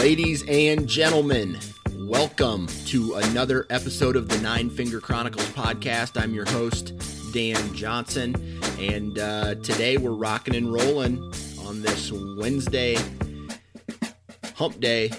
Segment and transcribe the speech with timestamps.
[0.00, 1.58] Ladies and gentlemen,
[1.94, 6.18] welcome to another episode of the Nine Finger Chronicles podcast.
[6.18, 6.94] I'm your host,
[7.34, 8.34] Dan Johnson,
[8.78, 11.18] and uh, today we're rocking and rolling
[11.66, 12.96] on this Wednesday
[14.54, 15.10] hump day,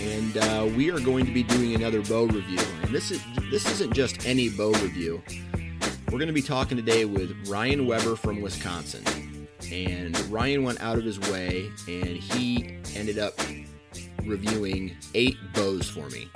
[0.00, 2.60] and uh, we are going to be doing another bow review.
[2.82, 5.20] And this is this isn't just any bow review.
[6.12, 9.02] We're going to be talking today with Ryan Weber from Wisconsin.
[9.72, 13.34] And Ryan went out of his way and he ended up
[14.26, 16.28] reviewing eight bows for me.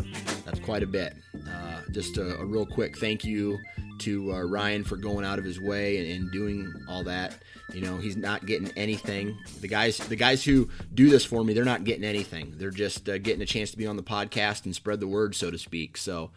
[0.45, 1.17] That's quite a bit.
[1.49, 3.59] Uh, just a, a, real quick thank you
[3.99, 7.43] to uh, Ryan for going out of his way and, and, doing all that.
[7.73, 9.37] You know, he's not getting anything.
[9.61, 12.55] The guys, the guys who do this for me, they're not getting anything.
[12.57, 15.35] They're just uh, getting a chance to be on the podcast and spread the word,
[15.35, 15.97] so to speak.
[15.97, 16.31] So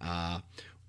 [0.00, 0.40] uh,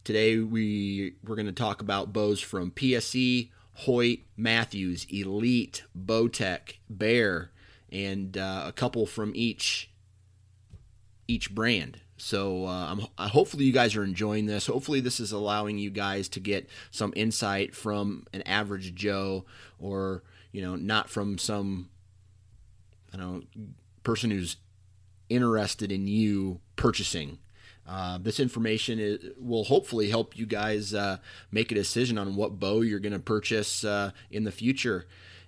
[0.03, 7.51] today we we're going to talk about bows from PSE, Hoyt, Mathews, Elite, Bowtech, Bear,
[7.91, 9.89] and uh, a couple from each
[11.27, 11.99] each brand.
[12.17, 14.67] So uh, hopefully you guys are enjoying this.
[14.67, 19.45] Hopefully this is allowing you guys to get some insight from an average Joe,
[19.79, 21.89] or you know, not from some,
[23.13, 23.63] I don't know,
[24.03, 24.57] person who's
[25.29, 27.39] interested in you purchasing.
[27.85, 31.17] Uh, this information is, will hopefully help you guys uh,
[31.51, 35.05] make a decision on what bow you're going to purchase uh, in the future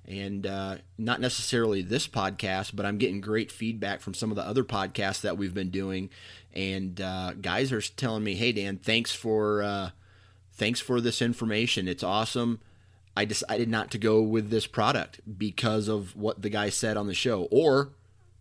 [0.08, 4.46] and uh, not necessarily this podcast, but I'm getting great feedback from some of the
[4.46, 6.10] other podcasts that we've been doing,
[6.54, 9.90] and uh, guys are telling me, "Hey Dan, thanks for uh,
[10.54, 11.88] thanks for this information.
[11.88, 12.60] It's awesome."
[13.18, 17.08] I decided not to go with this product because of what the guy said on
[17.08, 17.90] the show, or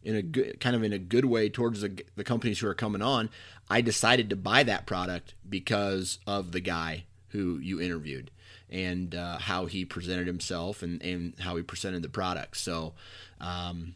[0.03, 2.75] in a good kind of in a good way towards the, the companies who are
[2.75, 3.31] coming on.
[3.71, 8.31] I decided to buy that product because of the guy who you interviewed
[8.75, 12.57] and uh, how he presented himself and, and how he presented the product.
[12.57, 12.95] So,
[13.41, 13.95] um,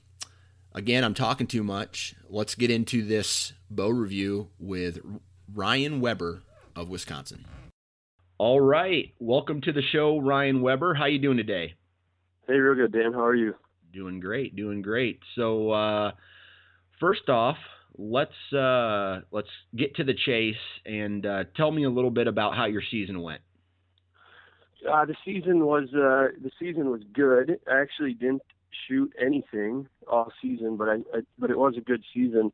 [0.73, 2.15] again, I'm talking too much.
[2.31, 5.01] Let's get into this bow review with
[5.53, 6.43] Ryan Weber
[6.77, 7.45] of Wisconsin.
[8.39, 10.95] All right, welcome to the show, Ryan Weber.
[10.95, 11.75] How you doing today?
[12.47, 13.13] Hey, real good, Dan.
[13.13, 13.55] How are you?
[13.93, 15.19] Doing great, doing great.
[15.35, 16.13] So, uh,
[17.01, 17.57] first off,
[17.97, 20.55] let's uh, let's get to the chase
[20.87, 23.41] and uh, tell me a little bit about how your season went.
[24.87, 27.59] Uh, the season was uh, the season was good.
[27.71, 28.43] I actually didn't
[28.87, 32.53] shoot anything all season, but I, I but it was a good season.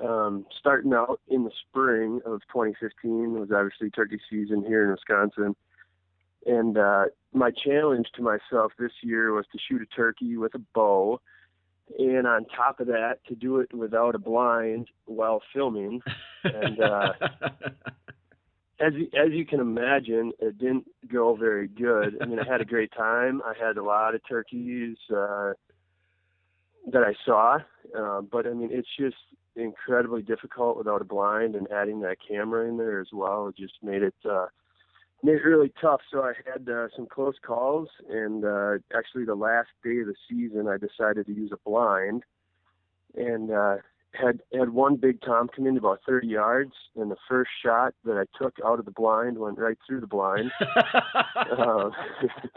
[0.00, 5.54] Um, starting out in the spring of 2015 was obviously turkey season here in Wisconsin,
[6.46, 10.60] and uh, my challenge to myself this year was to shoot a turkey with a
[10.74, 11.20] bow,
[11.98, 16.00] and on top of that, to do it without a blind while filming,
[16.44, 16.80] and.
[16.80, 17.12] Uh,
[18.80, 22.16] as you, as you can imagine, it didn't go very good.
[22.20, 23.42] I mean, I had a great time.
[23.44, 25.52] I had a lot of turkeys uh,
[26.90, 27.58] that I saw,
[27.96, 29.16] uh, but I mean, it's just
[29.56, 33.74] incredibly difficult without a blind, and adding that camera in there as well it just
[33.82, 34.46] made it uh,
[35.22, 36.00] made it really tough.
[36.10, 40.14] So I had uh, some close calls, and uh, actually, the last day of the
[40.28, 42.22] season, I decided to use a blind,
[43.14, 43.76] and uh,
[44.12, 48.16] had had one big tom come in about 30 yards, and the first shot that
[48.16, 50.50] I took out of the blind went right through the blind,
[51.36, 51.90] uh,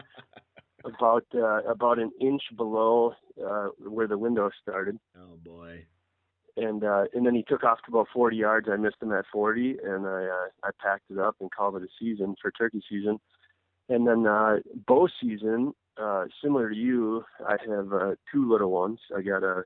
[0.85, 3.13] about uh, about an inch below
[3.43, 4.97] uh, where the window started.
[5.17, 5.85] Oh boy!
[6.57, 8.67] And uh, and then he took off to about 40 yards.
[8.71, 11.83] I missed him at 40, and I uh, I packed it up and called it
[11.83, 13.19] a season for turkey season.
[13.89, 14.57] And then uh,
[14.87, 18.99] bow season, uh, similar to you, I have uh, two little ones.
[19.15, 19.63] I got a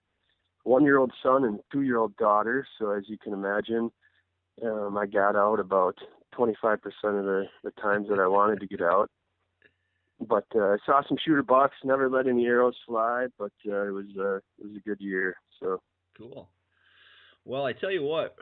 [0.68, 2.68] one year old son and two year old daughter.
[2.78, 3.90] So as you can imagine,
[4.64, 5.96] um, I got out about
[6.38, 9.10] 25% of the, the times that I wanted to get out.
[10.20, 11.76] but uh, I saw some shooter bucks.
[11.84, 15.36] Never let any arrows fly, but uh, it was uh, it was a good year.
[15.60, 15.80] So
[16.18, 16.50] cool.
[17.46, 18.36] Well, I tell you what,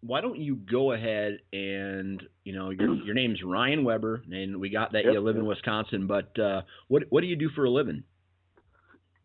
[0.00, 4.70] why don't you go ahead and you know your your name's Ryan Weber, and we
[4.70, 5.12] got that Yep.
[5.12, 8.04] you live in Wisconsin, but uh, what what do you do for a living?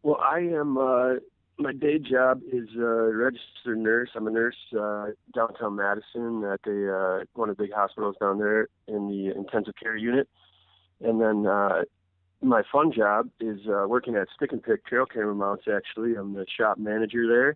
[0.03, 0.77] Well, I am.
[0.77, 1.13] Uh,
[1.61, 4.09] my day job is uh, registered nurse.
[4.15, 8.39] I'm a nurse uh, downtown Madison at the uh, one of the big hospitals down
[8.39, 10.27] there in the intensive care unit.
[11.01, 11.83] And then uh,
[12.41, 15.65] my fun job is uh, working at Stic-N-Pic Trail Camera Mounts.
[15.73, 17.55] Actually, I'm the shop manager there,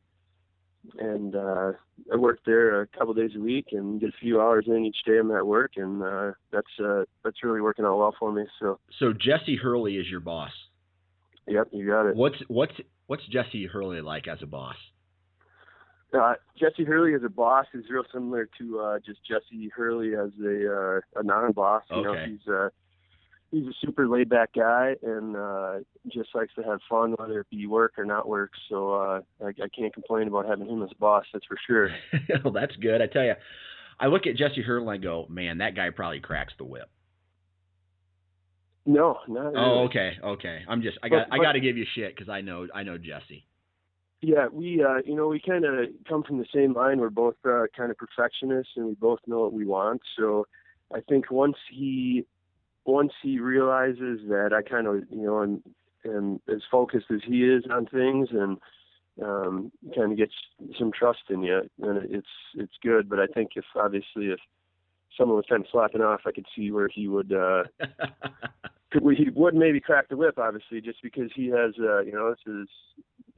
[1.00, 1.74] and uh,
[2.12, 4.98] I work there a couple days a week and get a few hours in each
[5.06, 8.46] day I'm at work, and uh, that's uh, that's really working out well for me.
[8.60, 10.52] So, So Jesse Hurley is your boss.
[11.48, 12.16] Yep, you got it.
[12.16, 12.74] What's what's
[13.08, 14.76] what's Jesse Hurley like as a boss?
[16.14, 20.30] Uh, Jesse Hurley as a boss is real similar to uh, just Jesse Hurley as
[20.44, 21.84] a uh, a non-boss.
[21.90, 22.26] You know, Okay.
[22.32, 22.70] he's uh,
[23.52, 25.74] he's a super laid-back guy and uh,
[26.08, 28.52] just likes to have fun, whether it be work or not work.
[28.70, 31.26] So uh, I, I can't complain about having him as a boss.
[31.34, 31.90] That's for sure.
[32.44, 33.02] well, that's good.
[33.02, 33.34] I tell you,
[34.00, 36.90] I look at Jesse Hurley and I go, man, that guy probably cracks the whip.
[38.86, 39.58] No, not really.
[39.58, 40.60] Oh, okay, okay.
[40.68, 42.84] I'm just I got But- I got to give you shit because I know I
[42.84, 43.46] know Jesse.
[44.22, 47.00] Yeah, we uh you know we kind of come from the same line.
[47.00, 50.02] We're both uh, kind of perfectionists, and we both know what we want.
[50.18, 50.48] So
[50.94, 52.26] I think once he
[52.86, 55.64] once he realizes that I kind of you know am
[56.06, 58.58] am as focused as he is on things, and
[59.22, 60.34] um, kind of gets
[60.78, 63.10] some trust in you, then it's it's good.
[63.10, 64.40] But I think if obviously if
[65.18, 67.64] someone was kind of slapping off, I could see where he would uh
[69.16, 72.54] he would maybe crack the whip, obviously, just because he has uh you know this
[72.54, 72.68] is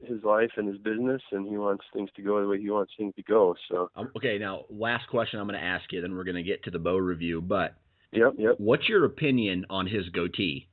[0.06, 2.92] his life and his business, and he wants things to go the way he wants
[2.96, 3.56] things to go.
[3.68, 6.42] So, Um, okay, now last question I'm going to ask you, then we're going to
[6.44, 7.40] get to the bow review.
[7.40, 7.74] But
[8.12, 8.54] yep, yep.
[8.58, 10.68] what's your opinion on his goatee?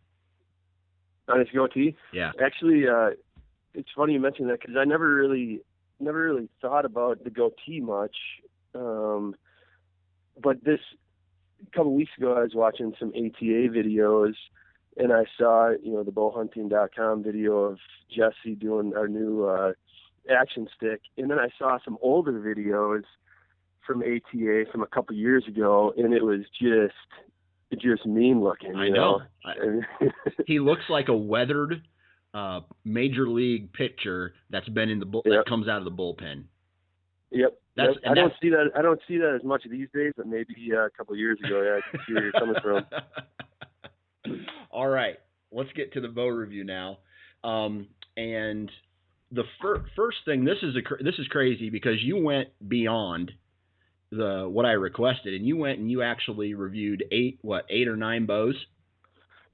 [1.28, 2.34] On his goatee, Yeah.
[2.40, 3.12] actually, uh,
[3.74, 5.62] it's funny you mentioned that because I never really,
[6.00, 8.16] never really thought about the goatee much.
[8.76, 9.36] Um,
[10.42, 10.80] but this
[11.66, 14.34] a couple weeks ago, I was watching some ATA videos,
[14.98, 19.74] and I saw, you know, the bowhunting.com video of Jesse doing our new uh,
[20.30, 23.04] action stick, and then I saw some older videos
[23.86, 28.76] from ATA from a couple years ago, and it was just, just mean looking.
[28.76, 29.22] I know.
[29.46, 29.82] know.
[30.48, 31.82] He looks like a weathered
[32.34, 36.46] uh, major league pitcher that's been in the bull, that comes out of the bullpen.
[37.32, 37.58] Yep.
[37.76, 38.12] That's- Yep.
[38.12, 38.72] I don't see that.
[38.76, 41.38] I don't see that as much these days, but maybe uh, a couple of years
[41.44, 42.86] ago, yeah, I can see where you're coming from.
[44.72, 45.18] All right,
[45.52, 47.00] let's get to the bow review now.
[47.44, 47.88] Um,
[48.18, 48.72] and
[49.32, 53.32] the fir- first thing, this is a cr- this is crazy because you went beyond
[54.12, 57.96] the what I requested, and you went and you actually reviewed eight what eight or
[57.96, 58.56] nine bows.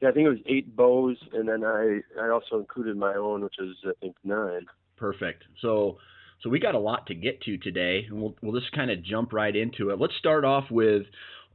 [0.02, 3.44] Yeah, I think it was eight bows, and then I I also included my own,
[3.44, 4.66] which is I think nine.
[4.98, 5.44] Perfect.
[5.62, 5.98] So
[6.44, 9.04] so we got a lot to get to today, and we'll we'll just kind of
[9.04, 10.00] jump right into it.
[10.00, 11.04] Let's start off with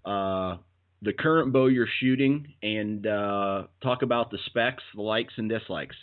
[0.04, 0.56] uh,
[1.06, 5.96] the current bow you're shooting, and uh, talk about the specs, the likes and dislikes.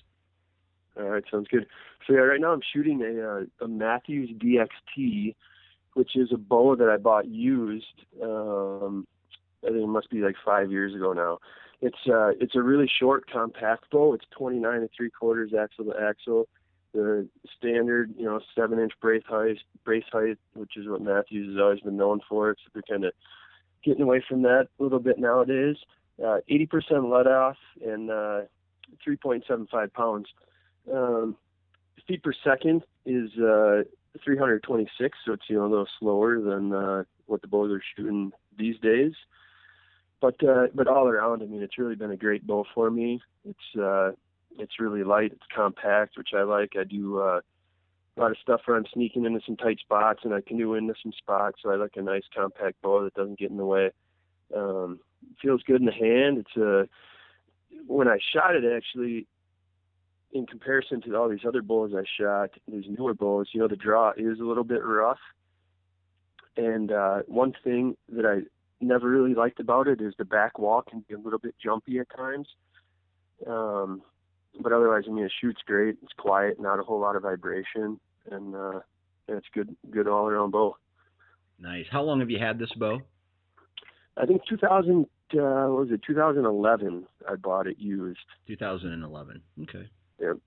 [0.98, 1.68] All right, sounds good.
[2.08, 5.36] So yeah, right now I'm shooting a uh, a Mathews DXT,
[5.94, 7.86] which is a bow that I bought used.
[8.22, 9.06] Um,
[9.64, 11.40] I think it must be like five years ago now.
[11.82, 14.14] It's uh it's a really short, compact bow.
[14.14, 16.48] It's 29 and three quarters axle to axle.
[16.94, 17.28] The
[17.58, 21.80] standard, you know, seven inch brace height, brace height, which is what Mathews has always
[21.82, 22.52] been known for.
[22.52, 23.14] It's they're kind of
[23.84, 25.78] getting away from that a little bit nowadays.
[26.20, 28.42] Uh, 80% let off and uh,
[29.06, 30.28] 3.75 pounds.
[30.92, 31.36] Um,
[32.08, 33.84] feet per second is uh,
[34.24, 38.32] 326, so it's you know a little slower than uh, what the bows are shooting
[38.58, 39.14] these days.
[40.22, 43.22] But uh, but all around, I mean, it's really been a great bow for me.
[43.44, 44.12] It's uh,
[44.58, 46.74] it's really light, it's compact, which I like.
[46.80, 47.42] I do uh,
[48.16, 50.94] a lot of stuff where I'm sneaking into some tight spots, and I canoe into
[51.02, 51.60] some spots.
[51.64, 53.92] So I like a nice compact bow that doesn't get in the way.
[54.56, 55.00] Um,
[55.42, 56.38] feels good in the hand.
[56.38, 56.88] It's a
[57.88, 59.28] when I shot it actually,
[60.32, 63.76] in comparison to all these other bows I shot, these newer bows, you know, the
[63.76, 65.20] draw is a little bit rough.
[66.58, 68.42] And uh, one thing that I
[68.84, 72.00] never really liked about it is the back wall can be a little bit jumpy
[72.00, 72.48] at times.
[73.48, 74.02] Um,
[74.60, 75.98] but otherwise, I mean, it shoots great.
[76.04, 78.80] It's quiet, not a whole lot of vibration, and uh,
[79.28, 80.78] yeah, it's good, good all around bow.
[81.60, 81.86] Nice.
[81.92, 83.02] How long have you had this bow?
[84.18, 88.20] I think 2000, uh, what was it, 2011, I bought it used.
[88.48, 89.42] 2011.
[89.64, 89.90] Okay.
[90.20, 90.38] Yep.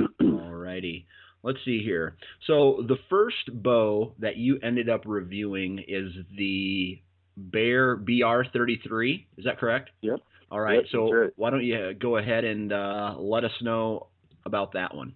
[0.20, 1.04] Alrighty.
[1.42, 2.16] Let's see here.
[2.46, 7.00] So the first bow that you ended up reviewing is the
[7.36, 9.24] Bear BR33.
[9.38, 9.90] Is that correct?
[10.02, 10.18] Yep.
[10.50, 10.76] All right.
[10.76, 11.30] Yep, so right.
[11.36, 14.06] why don't you go ahead and uh, let us know
[14.46, 15.14] about that one?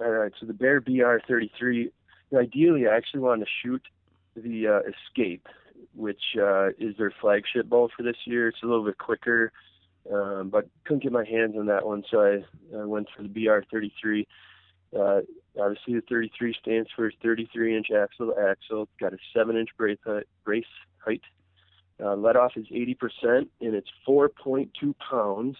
[0.00, 0.32] All right.
[0.40, 1.90] So the Bear BR33.
[2.34, 3.82] Ideally, I actually want to shoot
[4.34, 5.46] the uh, Escape,
[5.94, 8.48] which uh, is their flagship bow for this year.
[8.48, 9.52] It's a little bit quicker,
[10.12, 13.28] um, but couldn't get my hands on that one, so I, I went for the
[13.28, 14.26] BR33.
[14.94, 15.20] Uh,
[15.60, 18.82] obviously, the 33 stands for 33 inch axle to axle.
[18.82, 20.26] It's got a 7 inch brace height.
[20.44, 20.64] Brace
[20.98, 21.22] height.
[22.02, 22.96] Uh, let off is 80%,
[23.60, 25.56] and it's 4.2 pounds.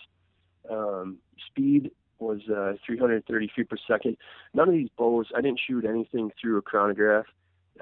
[0.71, 4.17] Um, speed was uh, 330 feet per second.
[4.55, 7.27] None of these bows, I didn't shoot anything through a chronograph,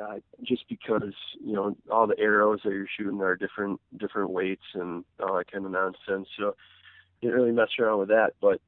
[0.00, 4.64] uh, just because you know all the arrows that you're shooting are different different weights
[4.75, 6.28] and all that kind of nonsense.
[6.37, 6.56] So
[7.20, 8.34] didn't really mess around with that.
[8.40, 8.61] But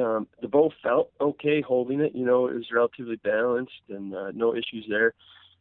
[0.00, 2.14] um, the bow felt okay holding it.
[2.14, 5.14] You know, it was relatively balanced and uh, no issues there.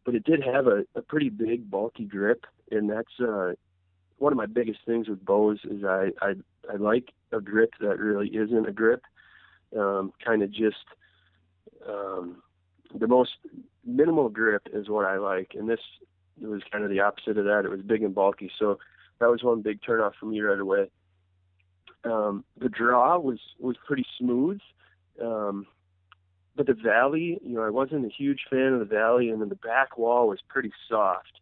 [0.06, 3.54] But it did have a, a pretty big bulky grip, and that's uh,
[4.18, 6.34] one of my biggest things with bows is I I,
[6.72, 9.04] I like a grip that really isn't a grip.
[9.78, 10.78] Um, kind of just
[11.88, 12.42] um,
[12.98, 13.32] the most
[13.86, 15.80] minimal grip is what I like, and this
[16.42, 17.66] was kind of the opposite of that.
[17.66, 18.80] It was big and bulky, so
[19.20, 20.90] that was one big turnoff for me right away.
[22.04, 24.60] Um, the draw was was pretty smooth,
[25.22, 25.68] um,
[26.56, 29.50] but the valley, you know, I wasn't a huge fan of the valley, and then
[29.50, 31.40] the back wall was pretty soft,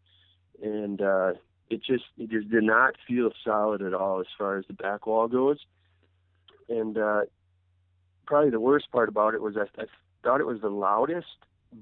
[0.61, 1.33] and uh,
[1.69, 5.07] it just it just did not feel solid at all as far as the back
[5.07, 5.59] wall goes.
[6.69, 7.21] And uh,
[8.25, 9.85] probably the worst part about it was I, I
[10.23, 11.27] thought it was the loudest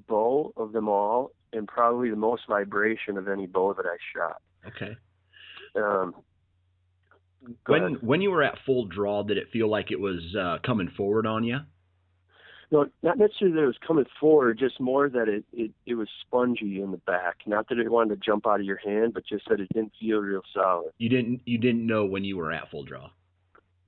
[0.08, 4.42] bow of them all, and probably the most vibration of any bow that I shot.
[4.66, 4.96] Okay.
[5.76, 6.14] Um,
[7.66, 8.02] When ahead.
[8.02, 11.26] when you were at full draw, did it feel like it was uh, coming forward
[11.26, 11.58] on you?
[12.72, 16.08] No, not necessarily that it was coming forward, just more that it, it, it was
[16.20, 17.36] spongy in the back.
[17.46, 19.92] Not that it wanted to jump out of your hand, but just that it didn't
[20.00, 20.90] feel real solid.
[20.98, 23.10] You didn't you didn't know when you were at full draw.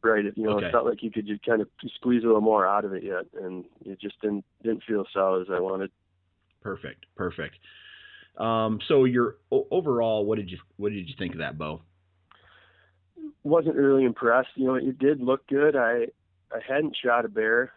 [0.03, 0.25] Right.
[0.25, 0.67] It, you know, Okay.
[0.67, 3.03] it felt like you could just kind of squeeze a little more out of it
[3.03, 5.91] yet, and it just didn't didn't feel solid as I wanted.
[6.63, 7.07] Perfect.
[7.17, 7.57] Perfect.
[8.37, 11.81] Um, so your overall, what did you what did you think of that bow?
[13.43, 14.51] Wasn't really impressed.
[14.55, 15.75] You know, it did look good.
[15.75, 16.07] I
[16.53, 17.73] I hadn't shot a bear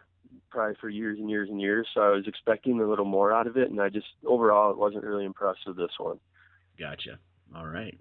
[0.50, 3.46] probably for years and years and years, so I was expecting a little more out
[3.46, 6.18] of it, and I just overall it wasn't really impressed with this one.
[6.78, 7.18] Gotcha.
[7.54, 7.98] All right.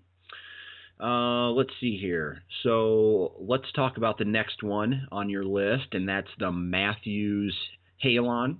[1.01, 2.43] Uh, let's see here.
[2.61, 7.57] So let's talk about the next one on your list, and that's the Mathews
[8.03, 8.57] Halon.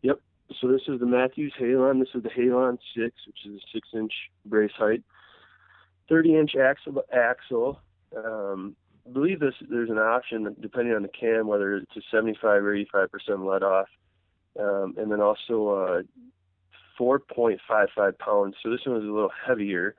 [0.00, 0.18] Yep.
[0.60, 2.00] So this is the Mathews Halon.
[2.00, 4.12] This is the Halon 6, which is a six inch
[4.46, 5.02] brace height,
[6.08, 7.80] 30 inch axle axle.
[8.16, 8.76] Um,
[9.10, 13.10] believe this there's an option depending on the cam whether it's a 75 or 85
[13.10, 13.88] percent let off,
[14.58, 16.02] um, and then also uh,
[17.00, 18.54] 4.55 pounds.
[18.62, 19.94] So this one was a little heavier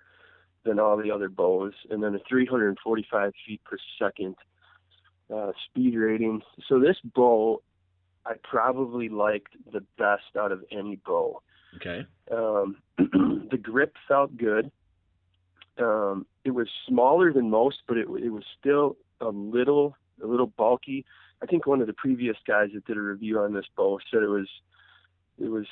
[0.64, 4.36] than all the other bows, and then a 345 feet per second
[5.34, 6.42] uh, speed rating.
[6.70, 7.62] So this bow
[8.26, 11.42] I probably liked the best out of any bow.
[11.76, 12.06] Okay.
[12.32, 14.72] Um, the grip felt good.
[15.78, 20.48] Um, it was smaller than most, but it, it was still a little a little
[20.48, 21.06] bulky.
[21.42, 24.24] I think one of the previous guys that did a review on this bow said
[24.24, 24.48] it was
[25.40, 25.66] it was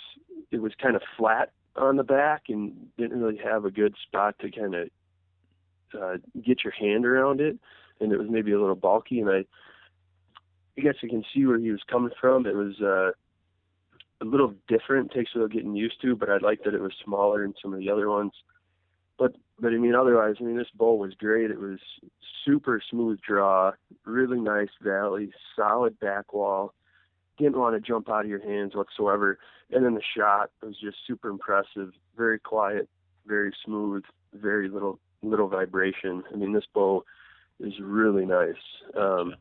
[0.51, 4.35] it was kind of flat on the back and didn't really have a good spot
[4.39, 4.89] to kind of
[5.99, 7.57] uh, get your hand around it,
[7.99, 9.19] and it was maybe a little bulky.
[9.19, 9.45] And I
[10.77, 12.45] I guess you can see where he was coming from.
[12.45, 13.11] It was uh,
[14.21, 16.93] a little different, takes a little getting used to, but I liked that it was
[17.03, 18.31] smaller than some of the other ones.
[19.21, 21.51] But but I mean, otherwise, I mean, this bowl was great.
[21.51, 21.77] It was
[22.43, 23.73] super smooth draw,
[24.03, 26.73] really nice valley, solid back wall.
[27.37, 29.37] Didn't want to jump out of your hands whatsoever.
[29.69, 31.91] And then the shot was just super impressive.
[32.17, 32.89] Very quiet,
[33.27, 36.23] very smooth, very little little vibration.
[36.33, 37.05] I mean, this bow
[37.59, 38.55] is really nice.
[38.97, 39.35] Um,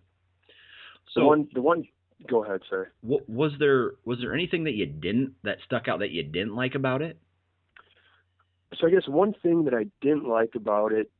[1.14, 1.88] So the one, the one.
[2.28, 2.90] Go ahead, sir.
[3.02, 6.54] wa- was there was there anything that you didn't that stuck out that you didn't
[6.54, 7.18] like about it?
[8.78, 11.10] So I guess one thing that I didn't like about it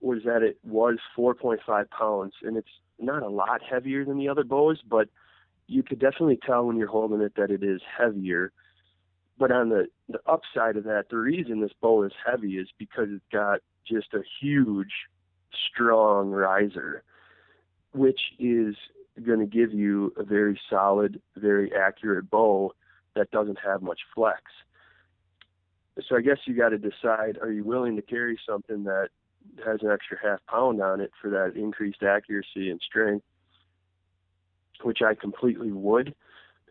[0.00, 4.44] was that it was 4.5 pounds, and it's not a lot heavier than the other
[4.44, 5.08] bows, but
[5.66, 8.52] you could definitely tell when you're holding it that it is heavier.
[9.38, 13.08] But on the the upside of that, the reason this bow is heavy is because
[13.10, 14.92] it's got just a huge,
[15.68, 17.02] strong riser,
[17.92, 18.76] which is
[19.24, 22.72] going to give you a very solid, very accurate bow
[23.14, 24.42] that doesn't have much flex.
[26.08, 29.08] So I guess you got to decide: Are you willing to carry something that
[29.64, 33.24] has an extra half pound on it for that increased accuracy and strength?
[34.82, 36.14] Which I completely would.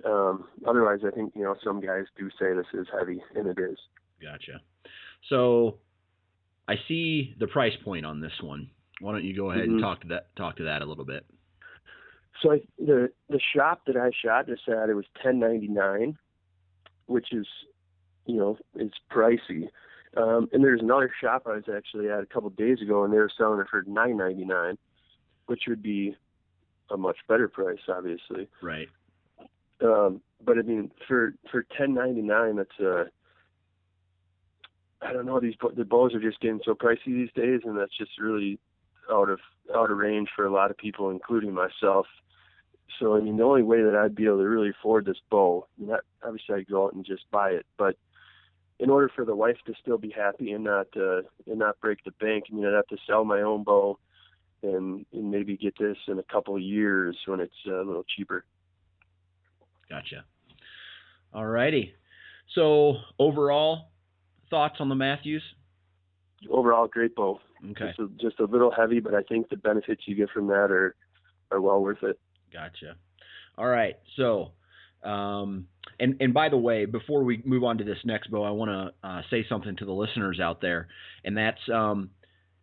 [0.05, 3.59] Um, otherwise, I think you know some guys do say this is heavy, and it
[3.59, 3.77] is.
[4.21, 4.61] Gotcha.
[5.29, 5.77] So
[6.67, 8.69] I see the price point on this one.
[9.01, 9.73] Why don't you go ahead mm-hmm.
[9.73, 11.25] and talk to that talk to that a little bit?
[12.41, 16.17] So I, the the shop that I shot this at it was ten ninety nine,
[17.07, 17.47] which is,
[18.25, 19.69] you know, it's pricey.
[20.17, 23.13] Um, and there's another shop I was actually at a couple of days ago, and
[23.13, 24.77] they were selling it for nine ninety nine,
[25.45, 26.15] which would be
[26.89, 28.47] a much better price, obviously.
[28.61, 28.87] Right.
[29.81, 33.05] Um, but I mean, for for ten ninety nine, that's uh,
[35.01, 35.39] I don't know.
[35.39, 38.59] These the bows are just getting so pricey these days, and that's just really
[39.11, 39.39] out of
[39.75, 42.07] out of range for a lot of people, including myself.
[42.99, 45.67] So I mean, the only way that I'd be able to really afford this bow,
[45.77, 47.95] not obviously I'd go out and just buy it, but
[48.79, 52.03] in order for the wife to still be happy and not uh, and not break
[52.03, 53.99] the bank, I mean, I'd have to sell my own bow
[54.63, 58.05] and, and maybe get this in a couple of years when it's uh, a little
[58.15, 58.45] cheaper.
[59.89, 60.23] Gotcha.
[61.33, 61.93] All righty.
[62.55, 63.89] So overall,
[64.49, 65.43] thoughts on the Mathews?
[66.49, 67.39] Overall, great bow.
[67.71, 67.87] Okay.
[67.87, 70.71] Just a, just a little heavy, but I think the benefits you get from that
[70.71, 70.95] are
[71.51, 72.17] are well worth it.
[72.53, 72.95] Gotcha.
[73.57, 73.97] All right.
[74.15, 74.51] So,
[75.03, 75.67] um,
[75.99, 78.69] and and by the way, before we move on to this next bow, I want
[78.71, 80.87] to uh, say something to the listeners out there,
[81.23, 82.11] and that's um,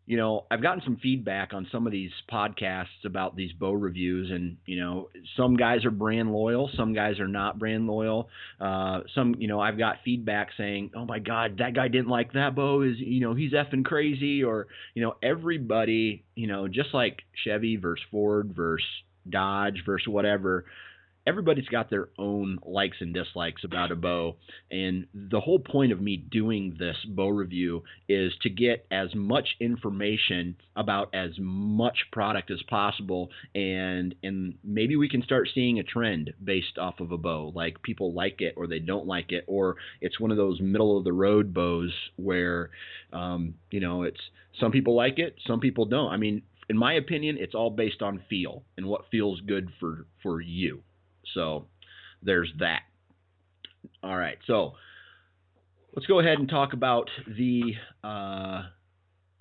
[0.07, 4.31] you know, I've gotten some feedback on some of these podcasts about these bow reviews,
[4.31, 8.29] and you know, some guys are brand loyal, some guys are not brand loyal.
[8.61, 12.33] Uh, some, you know, I've got feedback saying, "Oh my God, that guy didn't like
[12.35, 12.83] that bow.
[12.83, 17.77] Is you know, he's effing crazy," or you know, everybody, you know, just like Chevy
[17.77, 18.87] versus Ford versus
[19.29, 20.67] Dodge versus whatever
[21.27, 24.37] everybody's got their own likes and dislikes about a bow.
[24.71, 29.49] And the whole point of me doing this bow review is to get as much
[29.61, 35.83] information about as much product as possible and and maybe we can start seeing a
[35.83, 37.53] trend based off of a bow.
[37.55, 40.97] Like people like it or they don't like it, or it's one of those middle
[40.99, 42.71] of the road bows where
[43.13, 44.21] um, you know, it's
[44.61, 46.13] some people like it, some people don't.
[46.13, 50.07] I mean, in my opinion, it's all based on feel and what feels good for
[50.23, 50.83] for you.
[51.35, 51.67] So
[52.23, 52.83] there's that.
[54.03, 54.73] All right, so
[55.95, 58.63] let's go ahead and talk about the uh,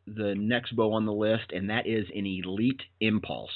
[0.07, 3.51] the next bow on the list, and that is an Elite Impulse.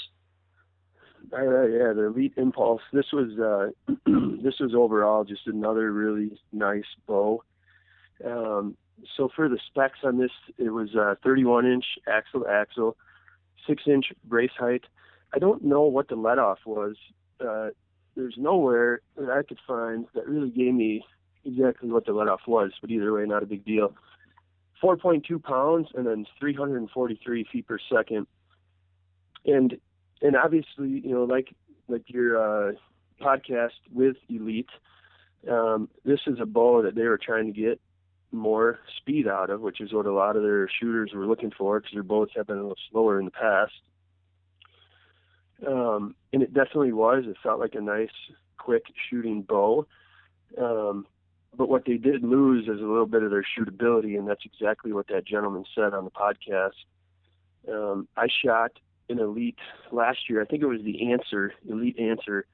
[1.33, 2.81] All right, yeah, the Elite Impulse.
[2.91, 3.93] This was uh,
[4.43, 7.43] this was overall just another really nice bow.
[8.25, 8.75] Um,
[9.15, 12.97] so for the specs on this, it was uh, 31 inch axle to axle,
[13.67, 14.83] six inch brace height.
[15.33, 16.95] I don't know what the let off was.
[17.39, 17.69] Uh,
[18.19, 21.05] there's nowhere that I could find that really gave me
[21.45, 23.95] exactly what the let off was, but either way, not a big deal.
[24.83, 28.27] 4.2 pounds and then 343 feet per second.
[29.45, 29.77] And
[30.21, 31.55] and obviously, you know, like
[31.87, 32.71] like your uh,
[33.21, 34.69] podcast with Elite,
[35.49, 37.79] um, this is a bow that they were trying to get
[38.33, 41.79] more speed out of, which is what a lot of their shooters were looking for
[41.79, 43.73] because their bows have been a little slower in the past.
[45.67, 47.25] Um, and it definitely was.
[47.27, 48.09] It felt like a nice,
[48.57, 49.85] quick shooting bow.
[50.57, 51.05] Um,
[51.55, 54.93] but what they did lose is a little bit of their shootability, and that's exactly
[54.93, 56.71] what that gentleman said on the podcast.
[57.67, 58.71] Um, I shot
[59.09, 59.59] an elite
[59.91, 60.41] last year.
[60.41, 62.45] I think it was the answer, elite answer,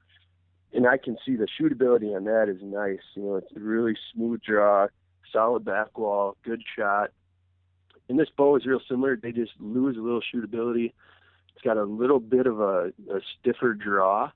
[0.72, 3.00] and I can see the shootability on that is nice.
[3.14, 4.88] You know, it's a really smooth draw,
[5.32, 7.10] solid back wall, good shot.
[8.08, 9.16] And this bow is real similar.
[9.16, 10.92] They just lose a little shootability.
[11.56, 14.30] It's got a little bit of a, a stiffer draw.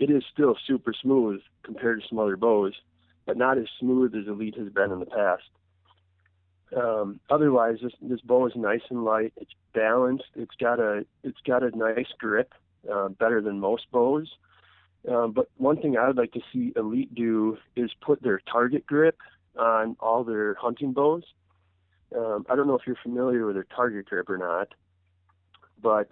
[0.00, 2.74] It is still super smooth compared to some other bows,
[3.24, 5.44] but not as smooth as Elite has been in the past.
[6.76, 9.32] Um, otherwise, this this bow is nice and light.
[9.36, 10.24] It's balanced.
[10.34, 12.52] It's got a it's got a nice grip,
[12.92, 14.28] uh, better than most bows.
[15.08, 18.84] Um, but one thing I would like to see Elite do is put their target
[18.86, 19.18] grip
[19.56, 21.22] on all their hunting bows.
[22.12, 24.74] Um, I don't know if you're familiar with their target grip or not,
[25.80, 26.08] but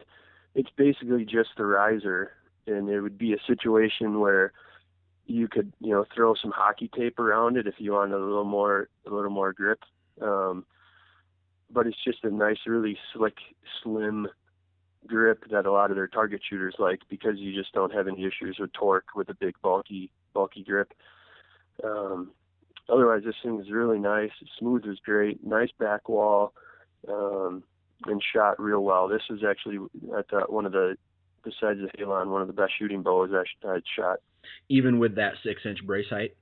[0.55, 2.33] it's basically just the riser,
[2.67, 4.53] and it would be a situation where
[5.27, 8.45] you could you know throw some hockey tape around it if you wanted a little
[8.45, 9.81] more a little more grip.
[10.21, 10.65] Um,
[11.71, 13.37] but it's just a nice, really slick,
[13.83, 14.29] slim
[15.07, 18.25] grip that a lot of their target shooters like because you just don't have any
[18.25, 20.93] issues with torque with a big bulky bulky grip.
[21.83, 22.31] Um,
[22.89, 24.31] otherwise, this thing is really nice.
[24.59, 25.45] Smooth is great.
[25.45, 26.53] Nice back wall.
[27.09, 27.65] Um,
[28.07, 29.09] and shot real well.
[29.09, 29.79] This is actually
[30.17, 30.97] at the, one of the
[31.43, 34.19] besides the Halon, one of the best shooting bows I I'd shot.
[34.69, 36.37] Even with that six inch brace height.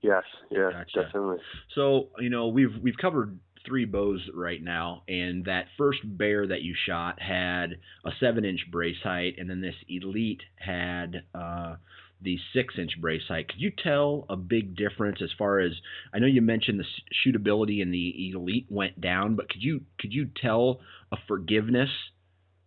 [0.00, 1.04] Yes, yeah, gotcha.
[1.04, 1.38] definitely.
[1.74, 6.62] So you know we've we've covered three bows right now, and that first bear that
[6.62, 11.76] you shot had a seven inch brace height, and then this elite had uh,
[12.20, 13.48] the six inch brace height.
[13.48, 15.72] Could you tell a big difference as far as
[16.12, 16.84] I know you mentioned the
[17.24, 20.80] shootability in the elite went down, but could you could you tell
[21.12, 21.90] a forgiveness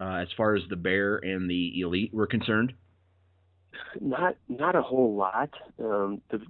[0.01, 2.73] uh, as far as the Bear and the Elite were concerned?
[3.99, 5.51] Not not a whole lot.
[5.79, 6.41] Um, the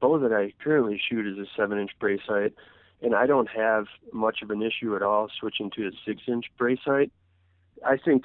[0.00, 2.54] bow that I currently shoot is a seven inch brace height,
[3.02, 6.44] and I don't have much of an issue at all switching to a six inch
[6.58, 7.10] brace height.
[7.84, 8.24] I think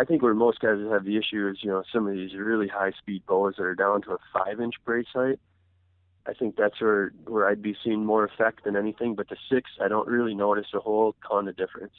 [0.00, 2.68] I think where most guys have the issue is you know some of these really
[2.68, 5.38] high speed bows that are down to a five inch brace height.
[6.26, 9.14] I think that's where where I'd be seeing more effect than anything.
[9.14, 11.92] But the six, I don't really notice a whole ton of difference.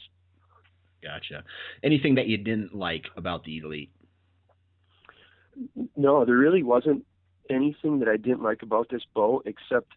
[1.00, 1.44] Gotcha.
[1.84, 3.92] Anything that you didn't like about the Elite?
[5.96, 7.04] No, there really wasn't
[7.48, 9.92] anything that I didn't like about this bow except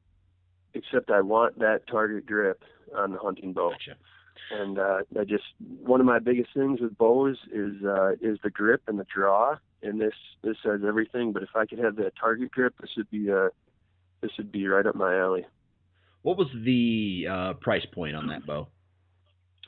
[0.76, 2.63] except I want that target grip
[2.96, 3.72] on the hunting bow.
[3.72, 3.98] Gotcha.
[4.52, 8.50] And uh, I just one of my biggest things with bows is uh, is the
[8.50, 9.58] grip and the draw.
[9.82, 11.32] And this this says everything.
[11.34, 13.50] But if I could have that target grip, this would be uh
[14.21, 15.45] this would be right up my alley.
[16.21, 18.67] What was the uh, price point on that bow?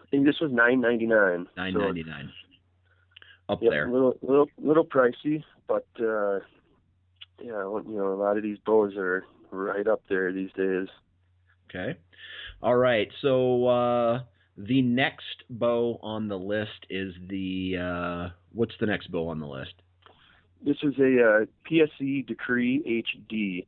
[0.02, 1.48] I think this was nine ninety nine.
[1.56, 2.32] Nine ninety nine.
[3.50, 3.90] Up yep, there.
[3.90, 6.40] Little little little pricey, but uh,
[7.40, 10.88] yeah, you know, a lot of these bows are right up there these days.
[11.70, 11.98] Okay.
[12.62, 13.08] All right.
[13.22, 14.22] So uh,
[14.58, 19.46] the next bow on the list is the uh, what's the next bow on the
[19.46, 19.74] list?
[20.66, 23.68] This is a uh, PSE Decree HD.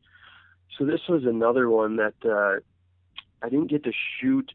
[0.77, 2.59] So this was another one that uh,
[3.45, 4.51] I didn't get to shoot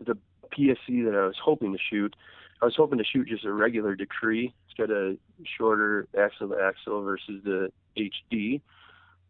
[0.00, 0.16] the
[0.56, 2.16] PSE that I was hoping to shoot.
[2.62, 4.54] I was hoping to shoot just a regular Decree.
[4.66, 5.18] It's got a
[5.58, 8.62] shorter axle to axle versus the HD.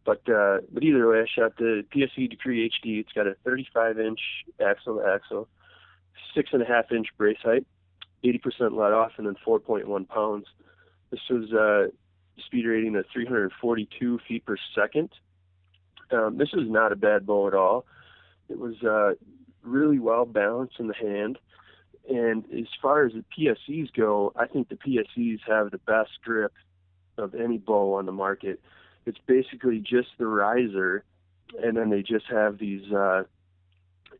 [0.05, 2.99] But uh, but either way, I shot the PSE Decree HD.
[2.99, 4.19] It's got a 35 inch
[4.65, 5.49] axle to axle,
[6.33, 7.65] six and a half inch brace height,
[8.23, 10.45] 80% let off, and then 4.1 pounds.
[11.11, 11.91] This was uh,
[12.45, 15.09] speed rating of 342 feet per second.
[16.11, 17.85] Um, this was not a bad bow at all.
[18.49, 19.13] It was uh,
[19.63, 21.37] really well balanced in the hand.
[22.09, 26.53] And as far as the PSEs go, I think the PSEs have the best grip
[27.17, 28.61] of any bow on the market.
[29.05, 31.03] It's basically just the riser,
[31.63, 33.23] and then they just have these uh,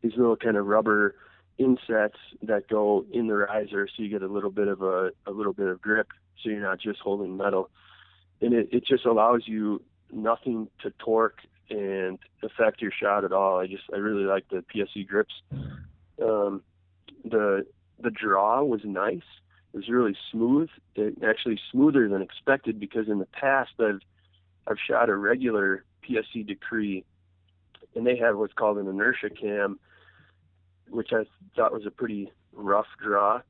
[0.02, 1.14] these little kind of rubber
[1.58, 5.30] insets that go in the riser, so you get a little bit of a, a
[5.30, 6.08] little bit of grip,
[6.42, 7.70] so you're not just holding metal.
[8.40, 11.40] And it, it just allows you nothing to torque
[11.70, 13.58] and affect your shot at all.
[13.58, 15.34] I just I really like the PSE grips.
[16.22, 16.62] Um,
[17.24, 17.66] the
[17.98, 19.22] the draw was nice.
[19.72, 20.68] It was really smooth.
[20.94, 24.00] It, actually smoother than expected because in the past I've
[24.66, 27.04] I've shot a regular PSE Decree,
[27.94, 29.78] and they have what's called an inertia cam,
[30.90, 33.40] which I thought was a pretty rough draw.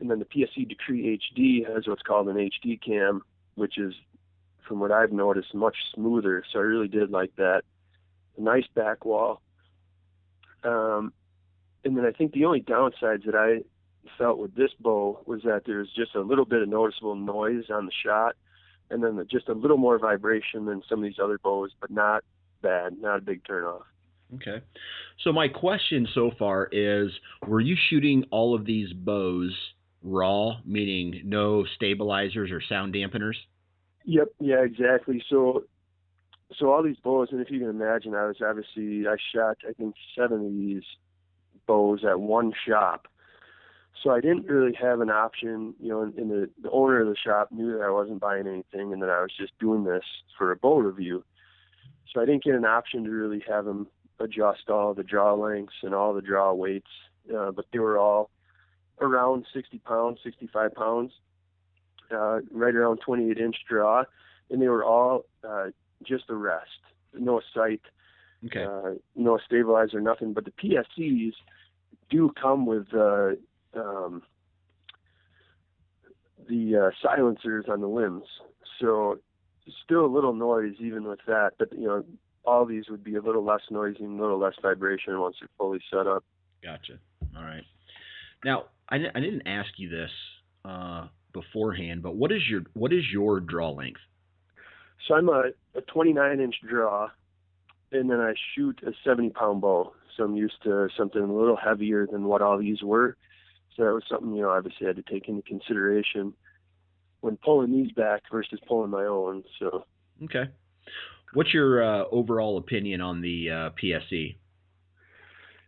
[0.00, 3.22] And then the PSE Decree HD has what's called an HD cam,
[3.54, 3.94] which is
[4.66, 6.44] from what I've noticed, much smoother.
[6.52, 7.62] So I really did like that.
[8.36, 9.40] A nice back wall.
[10.64, 11.12] Um,
[11.84, 13.62] and then I think the only downsides that I
[14.18, 17.86] felt with this bow was that there's just a little bit of noticeable noise on
[17.86, 18.34] the shot,
[18.90, 22.24] and then just a little more vibration than some of these other bows, but not
[22.62, 23.82] bad, not a big turnoff.
[24.34, 24.62] Okay.
[25.22, 27.10] So my question so far is:
[27.46, 29.54] Were you shooting all of these bows
[30.02, 33.36] raw, meaning no stabilizers or sound dampeners?
[34.04, 34.28] Yep.
[34.40, 34.62] Yeah.
[34.62, 35.22] Exactly.
[35.30, 35.64] So,
[36.58, 39.72] so all these bows, and if you can imagine, I was obviously I shot I
[39.72, 40.84] think seven of these
[41.66, 43.06] bows at one shop.
[44.02, 47.16] So I didn't really have an option, you know, and, the, the owner of the
[47.16, 50.04] shop knew that I wasn't buying anything and that I was just doing this
[50.36, 51.24] for a bow review.
[52.12, 53.86] So I didn't get an option to really have him
[54.18, 56.90] adjust all the draw lengths and all the draw weights,
[57.36, 58.30] uh, but they were all
[59.00, 61.12] around 60 pounds, 65 pounds
[62.10, 64.04] uh, right around 28 inch draw,
[64.50, 65.66] and they were all uh,
[66.04, 66.80] just a rest,
[67.14, 67.82] no sight,
[68.46, 68.64] okay.
[68.64, 70.32] uh, no stabilizer, nothing.
[70.32, 71.32] But the PSEs
[72.10, 73.32] do come with uh,
[73.74, 74.22] um,
[76.48, 78.24] the uh, silencers on the limbs,
[78.80, 79.18] so
[79.84, 81.52] still a little noise even with that.
[81.58, 82.04] But you know,
[82.46, 85.48] all these would be a little less noisy and a little less vibration once they're
[85.58, 86.24] fully set up.
[86.62, 86.98] Gotcha.
[87.36, 87.64] All right.
[88.44, 90.10] Now, I, I didn't ask you this
[90.64, 94.00] uh, beforehand, but what is your what is your draw length?
[95.06, 97.08] So I'm a, a 29 inch draw,
[97.92, 99.92] and then I shoot a 70 pound bow.
[100.16, 103.16] So I'm used to something a little heavier than what all these were.
[103.76, 106.32] So that was something you know obviously I had to take into consideration
[107.20, 109.44] when pulling these back versus pulling my own.
[109.58, 109.84] So
[110.24, 110.44] okay,
[111.36, 114.36] what's your uh, overall opinion on the uh, PSE?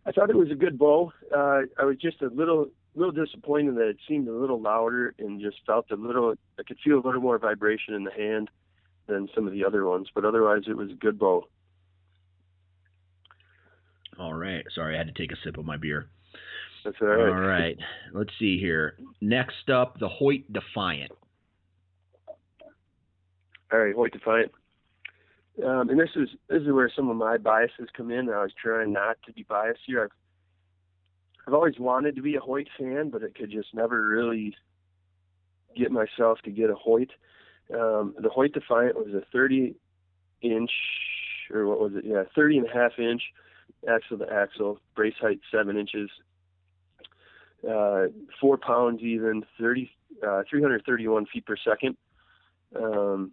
[0.05, 1.13] I thought it was a good bow.
[1.31, 5.39] Uh, I was just a little little disappointed that it seemed a little louder and
[5.39, 6.33] just felt a little.
[6.59, 8.49] I could feel a little more vibration in the hand
[9.07, 11.45] than some of the other ones, but otherwise it was a good bow.
[14.19, 14.65] All right.
[14.73, 16.09] Sorry, I had to take a sip of my beer.
[16.83, 17.29] That's all right.
[17.29, 17.77] All right.
[18.13, 18.97] Let's see here.
[19.21, 21.11] Next up, the Hoyt Defiant.
[23.71, 24.51] All right, Hoyt Defiant.
[25.65, 28.29] Um, and this is this is where some of my biases come in.
[28.29, 30.03] I was trying not to be biased here.
[30.03, 30.09] I've
[31.47, 34.55] I've always wanted to be a Hoyt fan, but I could just never really
[35.75, 37.09] get myself to get a Hoyt.
[37.73, 39.75] Um, the Hoyt Defiant was a 30
[40.41, 40.71] inch,
[41.51, 42.05] or what was it?
[42.05, 43.21] Yeah, 30 and a half inch
[43.87, 46.09] axle to axle, brace height seven inches,
[47.69, 48.05] uh,
[48.39, 49.91] four pounds even, 30,
[50.23, 51.95] uh, 331 feet per second.
[52.75, 53.31] Um,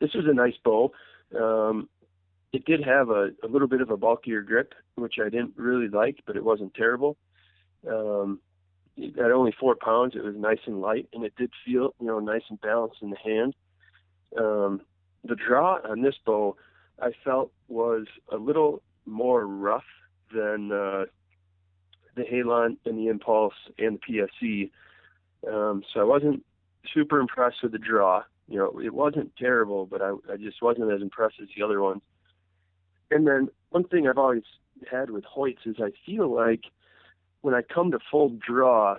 [0.00, 0.92] this was a nice bow.
[1.38, 1.88] Um,
[2.52, 5.88] it did have a, a little bit of a bulkier grip, which I didn't really
[5.88, 7.16] like, but it wasn't terrible.
[7.88, 8.40] Um,
[8.96, 12.20] at only four pounds, it was nice and light, and it did feel, you know,
[12.20, 13.54] nice and balanced in the hand.
[14.38, 14.82] Um,
[15.24, 16.56] the draw on this bow,
[17.02, 19.84] I felt was a little more rough
[20.32, 21.04] than uh,
[22.14, 24.70] the Halon and the Impulse and the PSE.
[25.52, 26.44] Um, so I wasn't
[26.92, 28.22] super impressed with the draw.
[28.48, 31.80] You know, it wasn't terrible, but I, I just wasn't as impressed as the other
[31.80, 32.02] ones.
[33.10, 34.42] And then one thing I've always
[34.90, 36.64] had with Hoyts is I feel like
[37.40, 38.96] when I come to full draw,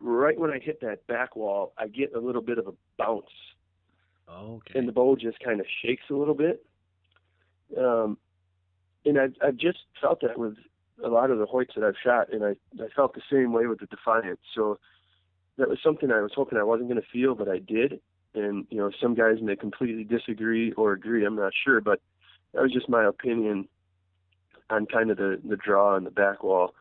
[0.00, 3.26] right when I hit that back wall, I get a little bit of a bounce.
[4.28, 4.78] Okay.
[4.78, 6.64] And the bow just kind of shakes a little bit.
[7.76, 8.18] Um,
[9.04, 10.56] and I've, I've just felt that with
[11.04, 12.50] a lot of the Hoyts that I've shot, and I,
[12.82, 14.38] I felt the same way with the Defiant.
[14.54, 14.78] So
[15.58, 18.00] that was something I was hoping I wasn't going to feel, but I did.
[18.34, 22.00] And, you know, some guys may completely disagree or agree, I'm not sure, but
[22.54, 23.68] that was just my opinion
[24.70, 26.74] on kind of the, the draw and the back wall.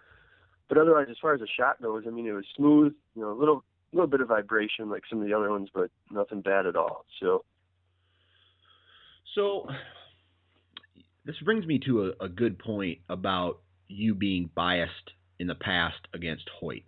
[0.69, 3.31] But otherwise, as far as the shot goes, I mean, it was smooth, you know,
[3.31, 6.65] a little little bit of vibration like some of the other ones, but nothing bad
[6.65, 7.03] at all.
[7.19, 7.43] So,
[9.35, 9.67] so
[11.25, 13.59] this brings me to a, a good point about
[13.89, 16.83] you being biased in the past against Hoyt.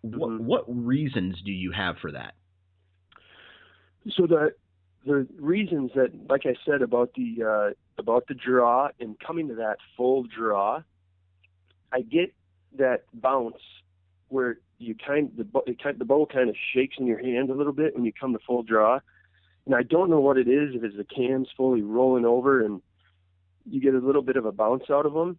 [0.00, 0.40] What Mhm.
[0.40, 2.34] what reasons do you have for that?
[4.10, 4.54] So the
[5.06, 9.54] the reasons that, like I said about the uh, about the draw and coming to
[9.56, 10.82] that full draw,
[11.92, 12.34] I get
[12.76, 13.60] that bounce
[14.28, 17.72] where you kind the kind the bow kind of shakes in your hand a little
[17.72, 19.00] bit when you come to full draw,
[19.66, 22.82] and I don't know what it is if it's the cams fully rolling over and
[23.68, 25.38] you get a little bit of a bounce out of them,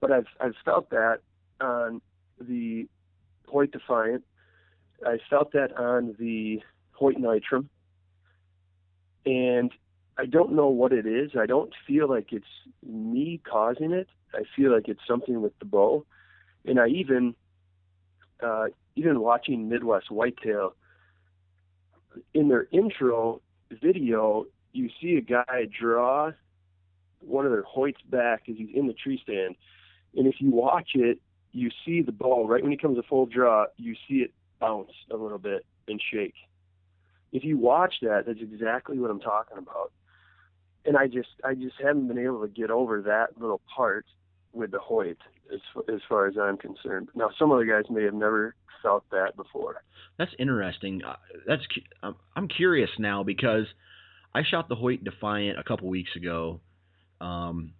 [0.00, 1.20] but I've I've felt that
[1.60, 2.00] on
[2.40, 2.88] the
[3.46, 4.24] Hoyt Defiant,
[5.04, 6.60] I felt that on the
[6.92, 7.68] Hoyt Nitrum
[9.26, 9.72] and
[10.16, 11.32] I don't know what it is.
[11.38, 12.46] I don't feel like it's
[12.86, 14.08] me causing it.
[14.32, 16.06] I feel like it's something with the bow.
[16.64, 17.34] And I even,
[18.42, 20.74] uh, even watching Midwest Whitetail,
[22.32, 26.30] in their intro video, you see a guy draw
[27.20, 29.56] one of their Hoyts back as he's in the tree stand.
[30.16, 31.18] And if you watch it,
[31.52, 34.92] you see the ball right when he comes to full draw, you see it bounce
[35.10, 36.34] a little bit and shake
[37.32, 39.92] if you watch that, that's exactly what I'm talking about.
[40.84, 44.06] And I just I just haven't been able to get over that little part
[44.52, 45.18] with the Hoyt
[45.52, 45.60] as
[45.92, 47.08] as far as I'm concerned.
[47.14, 49.82] Now some other guys may have never felt that before.
[50.18, 51.02] That's interesting.
[51.04, 51.62] Uh, That's
[52.02, 53.66] I'm- I'm curious now because
[54.34, 56.60] I shot the Hoyt Defiant a couple weeks ago
[57.20, 57.72] um,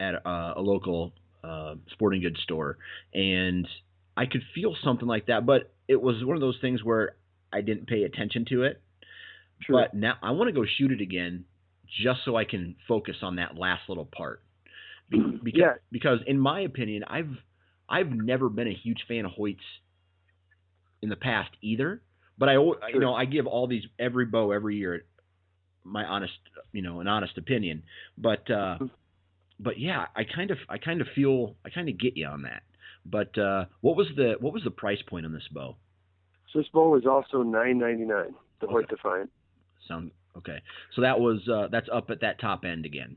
[0.00, 1.12] at a, a local
[1.44, 2.78] uh, sporting goods store,
[3.14, 3.68] and
[4.16, 7.14] I could feel something like that, but it was one of those things where
[7.52, 8.80] I didn't pay attention to it.
[9.68, 11.44] But now I want to go shoot it again,
[12.02, 14.42] just so I can focus on that last little part.
[15.10, 15.74] Be- because, Yeah.
[15.90, 17.30] because in my opinion, I've
[17.88, 19.56] I've never been a huge fan of Hoyts
[21.02, 22.02] in the past either.
[22.36, 25.04] But I, you know, I give all these every bow every year
[25.84, 26.34] my honest,
[26.72, 27.82] you know, an honest opinion.
[28.16, 28.90] But uh, Mhm.
[29.58, 32.42] but yeah, I kind of I kind of feel I kind of get you on
[32.42, 32.62] that.
[33.06, 35.76] But uh, what was the what was the price point on this bow?
[36.52, 38.72] So this bow is also nine ninety nine, the Okay.
[38.72, 39.30] Hoyt Defiant.
[39.88, 40.62] Sound okay?
[40.94, 43.16] So that was uh, that's up at that top end again.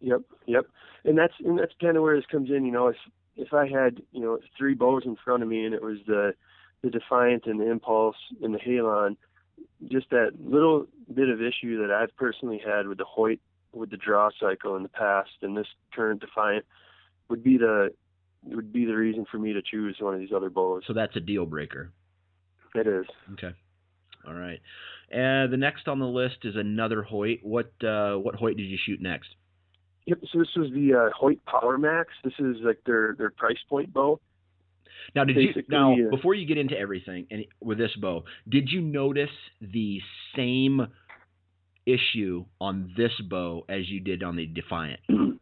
[0.00, 0.66] Yep, yep.
[1.04, 2.64] And that's and that's kind of where this comes in.
[2.64, 2.96] You know, if
[3.36, 6.34] if I had you know three bows in front of me and it was the
[6.82, 9.16] the Defiant and the Impulse and the Halon,
[9.90, 13.40] just that little bit of issue that I've personally had with the Hoyt
[13.72, 16.64] with the draw cycle in the past and this current Defiant
[17.28, 17.92] would be the
[18.44, 20.84] would be the reason for me to choose one of these other bows.
[20.86, 21.92] So that's a deal breaker.
[22.74, 23.06] It is.
[23.32, 23.54] Okay.
[24.26, 24.60] All right.
[25.12, 27.40] Uh, the next on the list is another Hoyt.
[27.42, 29.28] What uh, what Hoyt did you shoot next?
[30.06, 30.18] Yep.
[30.32, 32.08] So this was the uh, Hoyt Power Max.
[32.24, 34.20] This is like their their price point bow.
[35.14, 38.68] Now, did you now uh, before you get into everything and with this bow, did
[38.70, 40.00] you notice the
[40.34, 40.88] same
[41.86, 45.00] issue on this bow as you did on the Defiant?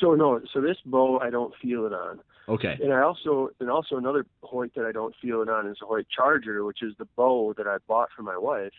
[0.00, 2.18] So no, so this bow I don't feel it on.
[2.48, 2.76] Okay.
[2.80, 5.86] And I also and also another Hoyt that I don't feel it on is a
[5.86, 8.72] Hoyt Charger, which is the bow that I bought for my wife.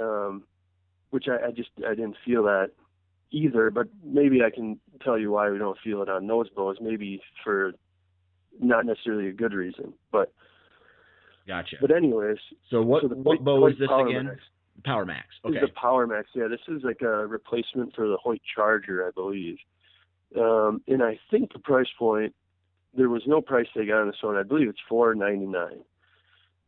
[0.00, 0.44] Um,
[1.10, 2.70] which I, I just I didn't feel that
[3.30, 6.76] either, but maybe I can tell you why we don't feel it on those bows.
[6.80, 7.72] Maybe for
[8.60, 10.32] not necessarily a good reason, but
[11.46, 11.76] gotcha.
[11.80, 12.38] But anyways,
[12.70, 14.26] so what so the what bow Hoyt is this Power again?
[14.26, 14.40] Max
[14.84, 15.26] Power Max.
[15.44, 15.56] Okay.
[15.56, 16.28] Is the Power Max?
[16.34, 19.56] Yeah, this is like a replacement for the Hoyt Charger, I believe.
[20.36, 22.34] Um, and I think the price point
[22.96, 24.36] there was no price tag on this one.
[24.36, 25.80] I believe it's four ninety nine.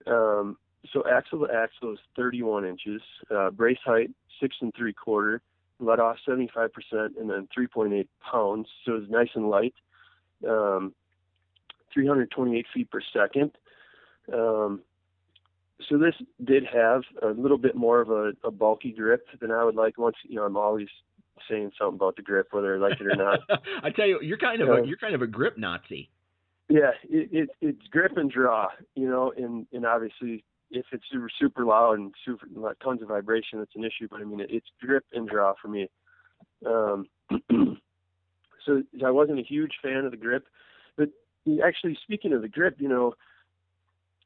[0.07, 0.57] Um,
[0.93, 3.03] so axle to axle is 31 inches.
[3.31, 4.11] Uh, brace height
[4.41, 5.43] six and three quarter.
[5.79, 8.69] Let off 75 percent, and then 3.8 pounds.
[8.85, 9.75] So it's nice and light.
[10.47, 10.95] Um,
[11.93, 13.53] 328 feet per second.
[14.33, 14.81] Um,
[15.89, 19.65] so this did have a little bit more of a, a bulky grip than I
[19.65, 19.99] would like.
[19.99, 20.89] Once you know, I'm always
[21.49, 23.41] saying something about the grip, whether I like it or not.
[23.83, 26.09] I tell you, you're kind of a you're kind of a grip Nazi.
[26.69, 31.29] Yeah, it, it it's grip and draw, you know, and and obviously if it's super
[31.39, 32.47] super loud and super
[32.83, 34.09] tons of vibration, it's an issue.
[34.11, 35.89] But I mean, it, it's grip and draw for me.
[36.67, 37.07] Um,
[38.65, 40.47] so I wasn't a huge fan of the grip,
[40.97, 41.11] but
[41.65, 43.15] actually speaking of the grip, you know,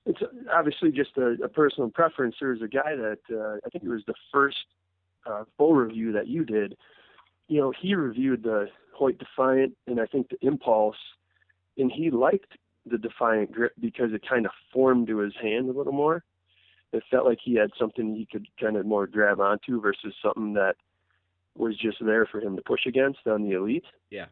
[0.07, 0.21] it's
[0.53, 2.37] obviously just a, a personal preference.
[2.41, 4.65] There was a guy that uh, I think it was the first
[5.27, 6.77] uh, full review that you did.
[7.49, 10.97] You know, he reviewed the Hoyt Defiant and I think the Impulse
[11.77, 12.53] and he liked
[12.87, 16.25] the Defiant grip because it kind of formed to his hand a little more.
[16.93, 20.55] It felt like he had something he could kind of more grab onto versus something
[20.55, 20.75] that
[21.57, 23.85] was just there for him to push against on the Elite.
[24.11, 24.27] Yeah.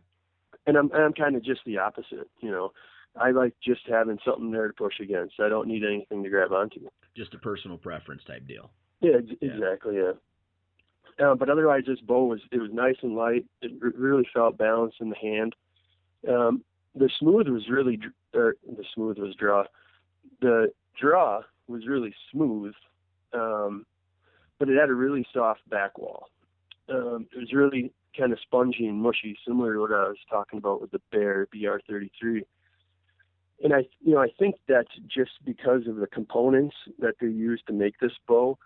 [0.67, 2.73] And I'm I'm kind of just the opposite, you know.
[3.17, 5.41] I like just having something there to push against.
[5.41, 6.89] I don't need anything to grab onto.
[7.17, 8.71] Just a personal preference type deal.
[9.01, 9.97] Yeah, ex- exactly.
[9.97, 10.13] Yeah.
[11.25, 13.45] Uh, but otherwise, this bow was it was nice and light.
[13.63, 15.55] It r- really felt balanced in the hand.
[16.29, 17.99] Um, the smooth was really,
[18.35, 19.65] or the smooth was draw.
[20.41, 22.75] The draw was really smooth,
[23.33, 23.87] um,
[24.59, 26.29] but it had a really soft back wall.
[26.89, 30.59] Um, it was really kind of spongy and mushy, similar to what I was talking
[30.59, 32.43] about with the Bear BR33.
[33.63, 37.61] And I, you know, I think that's just because of the components that they use
[37.67, 38.59] to make this bow.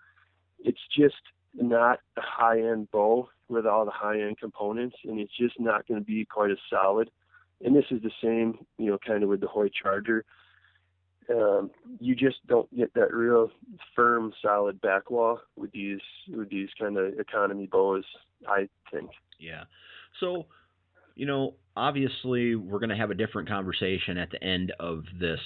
[0.59, 1.15] It's just
[1.55, 6.05] not a high-end bow with all the high-end components, and it's just not going to
[6.05, 7.09] be quite as solid.
[7.63, 10.25] And this is the same, you know, kind of with the Hoyt Charger.
[11.29, 13.49] Um, you just don't get that real
[13.95, 18.03] firm, solid back wall with these with these kind of economy bows.
[18.47, 19.09] I think.
[19.39, 19.63] Yeah.
[20.19, 20.47] So,
[21.15, 25.39] you know, obviously we're going to have a different conversation at the end of this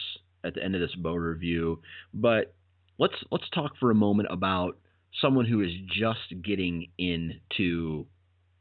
[0.43, 1.81] at the end of this bow review,
[2.13, 2.55] but
[2.97, 4.77] let's let's talk for a moment about
[5.21, 8.05] someone who is just getting into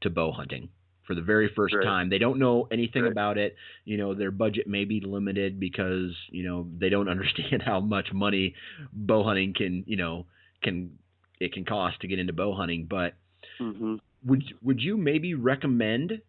[0.03, 0.69] to bow hunting
[1.07, 1.83] for the very first Right.
[1.83, 2.11] time.
[2.11, 3.13] They don't know anything Right.
[3.13, 3.57] about it.
[3.85, 8.13] You know, their budget may be limited because, you know, they don't understand how much
[8.13, 8.55] money
[8.93, 10.27] bow hunting can, you know,
[10.63, 10.99] can
[11.41, 13.15] it can cost to get into bow hunting, but
[13.59, 16.21] hmm would would you maybe recommend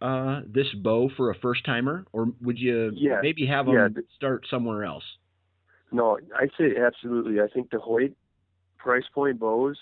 [0.00, 3.22] uh, this bow for a first timer, or would you Yeah.
[3.22, 5.04] maybe have them Yeah, th- start somewhere else?
[5.92, 7.40] No, I'd say absolutely.
[7.40, 8.12] I think the Hoyt
[8.78, 9.78] price point bows,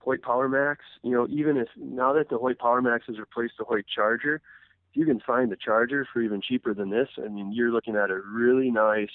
[0.00, 3.54] Hoyt Power Max, you know, even if now that the Hoyt Power Max has replaced
[3.58, 4.40] the Hoyt Charger,
[4.90, 7.96] if you can find the Charger for even cheaper than this, I mean, you're looking
[7.96, 9.10] at a really nice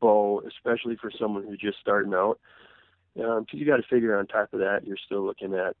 [0.00, 2.38] bow, especially for someone who's just starting out.
[3.14, 5.76] Because you got to figure on top of that, you're still looking at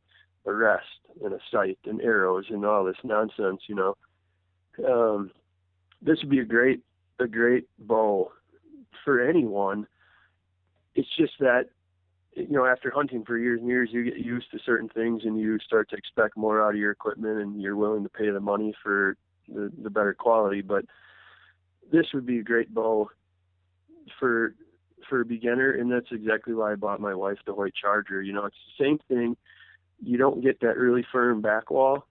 [0.46, 0.84] a rest
[1.24, 3.96] and a sight and arrows and all this nonsense, you know.
[4.86, 5.30] Um,
[6.02, 6.80] this would be a great,
[7.18, 8.30] a great bow
[9.04, 9.86] for anyone.
[10.94, 11.70] It's just that,
[12.36, 15.38] you know, after hunting for years and years, you get used to certain things and
[15.38, 18.40] you start to expect more out of your equipment and you're willing to pay the
[18.40, 19.16] money for
[19.48, 20.60] the, the better quality.
[20.60, 20.84] But
[21.92, 23.10] this would be a great bow
[24.18, 24.54] for
[25.08, 28.22] for a beginner, and that's exactly why I bought my wife the Hoyt Charger.
[28.22, 29.36] You know, it's the same thing.
[30.02, 32.06] You don't get that really firm back wall.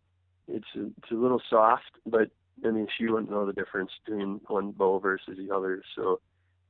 [0.47, 2.29] It's a, it's a little soft, but
[2.65, 5.81] I mean, she wouldn't know the difference between one bow versus the other.
[5.95, 6.19] So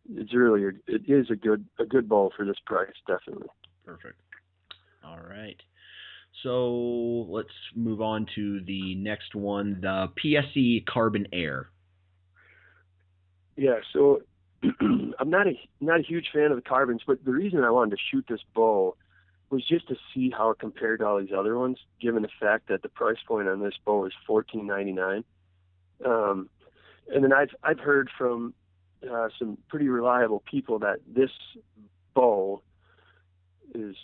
[0.10, 3.48] it's really a, it is a good a good bow for this price, definitely.
[3.86, 4.20] Perfect.
[5.04, 5.60] All right.
[6.42, 11.70] So let's move on to the next one, the PSE Carbon Air.
[13.56, 14.22] Yeah, so
[15.20, 17.92] I'm not a not a huge fan of the carbons, but the reason I wanted
[17.92, 18.96] to shoot this bow
[19.50, 22.68] was just to see how it compared to all these other ones, given the fact
[22.70, 25.24] that the price point on this bow is fourteen ninety nine.
[26.04, 26.50] Um,
[27.14, 28.54] and then I've I've heard from
[29.12, 31.32] uh, some pretty reliable people that this
[32.14, 32.62] bow
[33.74, 33.96] is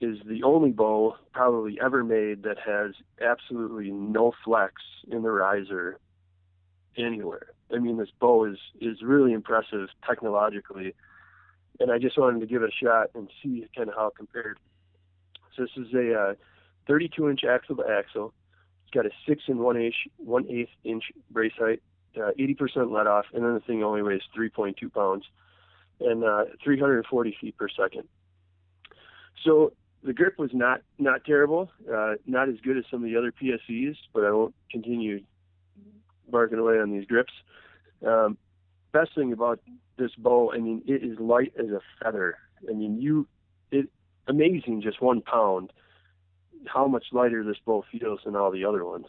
[0.00, 4.74] is the only bow probably ever made that has absolutely no flex
[5.08, 5.98] in the riser
[6.96, 7.52] anywhere.
[7.72, 10.94] I mean, this bow is is really impressive technologically,
[11.80, 14.14] and I just wanted to give it a shot and see kind of how it
[14.16, 14.58] compared.
[15.56, 16.34] So this is a uh,
[16.86, 18.34] 32 inch axle to axle.
[18.84, 21.82] It's got a six and one inch, one eighth inch brace height,
[22.16, 25.24] uh, 80% let off, and then the thing only weighs 3.2 pounds
[26.00, 28.04] and uh, 340 feet per second.
[29.44, 29.72] So
[30.04, 33.32] the grip was not not terrible, uh, not as good as some of the other
[33.32, 35.20] PSEs, but I won't continue
[36.28, 37.32] barking away on these grips.
[38.06, 38.36] Um,
[38.92, 39.60] best thing about
[39.98, 42.36] this bow, I mean, it is light as a feather.
[42.68, 43.26] I mean, you,
[43.70, 43.88] it
[44.26, 45.72] amazing just one pound,
[46.66, 49.06] how much lighter this bow feels than all the other ones.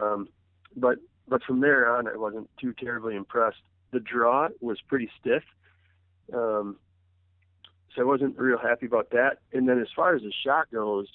[0.00, 0.28] Um,
[0.76, 0.98] but
[1.30, 3.62] but from there on, I wasn't too terribly impressed.
[3.92, 5.44] The draw was pretty stiff,
[6.34, 6.76] um,
[7.94, 9.38] so I wasn't real happy about that.
[9.52, 11.06] And then as far as the shot goes,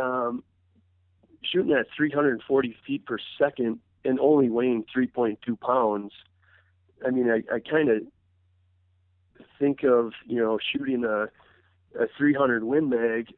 [0.00, 0.42] um,
[1.42, 6.12] shooting at 340 feet per second and only weighing 3.2 pounds,
[7.06, 8.02] I mean, I, I kind of
[9.58, 11.28] think of you know shooting a
[12.00, 13.28] a 300 Win Mag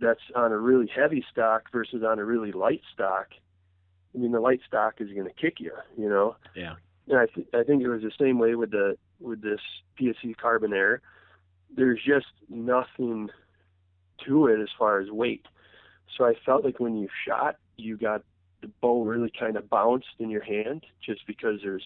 [0.00, 3.28] that's on a really heavy stock versus on a really light stock.
[4.14, 6.36] I mean, the light stock is going to kick you, you know.
[6.54, 6.74] Yeah.
[7.08, 9.60] And I th- I think it was the same way with the with this
[10.00, 11.00] PSE Carbon Air.
[11.74, 13.30] There's just nothing
[14.26, 15.46] to it as far as weight.
[16.16, 18.22] So I felt like when you shot, you got
[18.60, 21.84] the bow really kind of bounced in your hand just because there's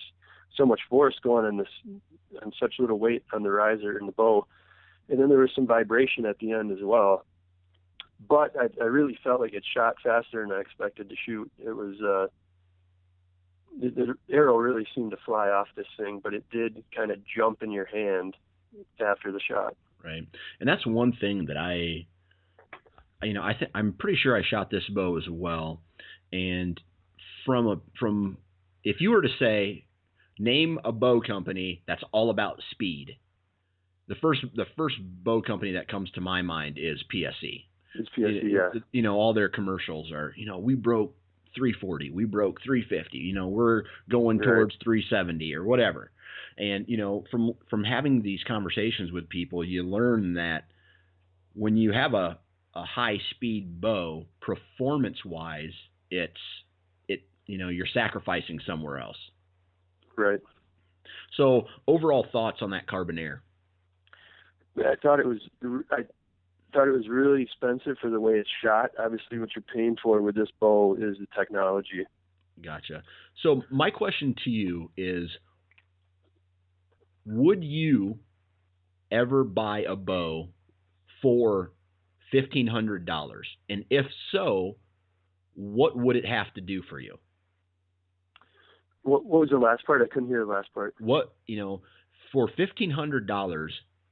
[0.57, 1.69] so much force going on this
[2.43, 4.47] on such little weight on the riser and the bow.
[5.09, 7.25] And then there was some vibration at the end as well.
[8.29, 11.51] But I, I really felt like it shot faster than I expected to shoot.
[11.59, 12.27] It was uh
[13.79, 17.19] the, the arrow really seemed to fly off this thing, but it did kind of
[17.27, 18.35] jump in your hand
[19.01, 19.77] after the shot.
[20.03, 20.27] Right.
[20.61, 22.07] And that's one thing that I
[23.23, 25.81] you know, I think I'm pretty sure I shot this bow as well.
[26.33, 26.81] And
[27.45, 28.39] from a from
[28.85, 29.87] if you were to say
[30.39, 33.17] name a bow company that's all about speed,
[34.09, 37.65] the first the first bow company that comes to my mind is PSE.
[37.99, 38.81] It's PSE, yeah.
[38.93, 41.15] You know, all their commercials are, you know, we broke
[41.55, 44.47] 340, we broke 350, you know, we're going Right.
[44.47, 46.11] towards 370 or whatever.
[46.59, 50.65] And you know, from from having these conversations with people, you learn that
[51.55, 52.39] when you have a
[52.75, 55.73] a high speed bow, performance wise,
[56.11, 56.33] it's
[57.09, 59.17] it you know you're sacrificing somewhere else.
[60.17, 60.41] Right.
[61.37, 63.43] So overall thoughts on that carbon air?
[64.79, 65.39] I thought it was
[65.91, 66.05] I
[66.73, 68.91] thought it was really expensive for the way it's shot.
[68.99, 72.05] Obviously, what you're paying for with this bow is the technology.
[72.63, 73.03] Gotcha.
[73.43, 75.29] So my question to you is
[77.25, 78.19] would you
[79.11, 80.49] ever buy a bow
[81.23, 81.73] for
[82.33, 83.07] $1500
[83.69, 84.77] and if so
[85.55, 87.17] what would it have to do for you
[89.03, 90.03] What, what was the last part?
[90.03, 90.95] I couldn't hear the last part.
[90.99, 91.83] what you know
[92.33, 93.69] for $1500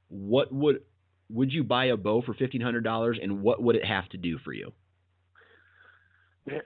[0.07, 0.81] what would
[1.29, 4.53] would you buy a bow for $1500 and what would it have to do for
[4.53, 4.71] you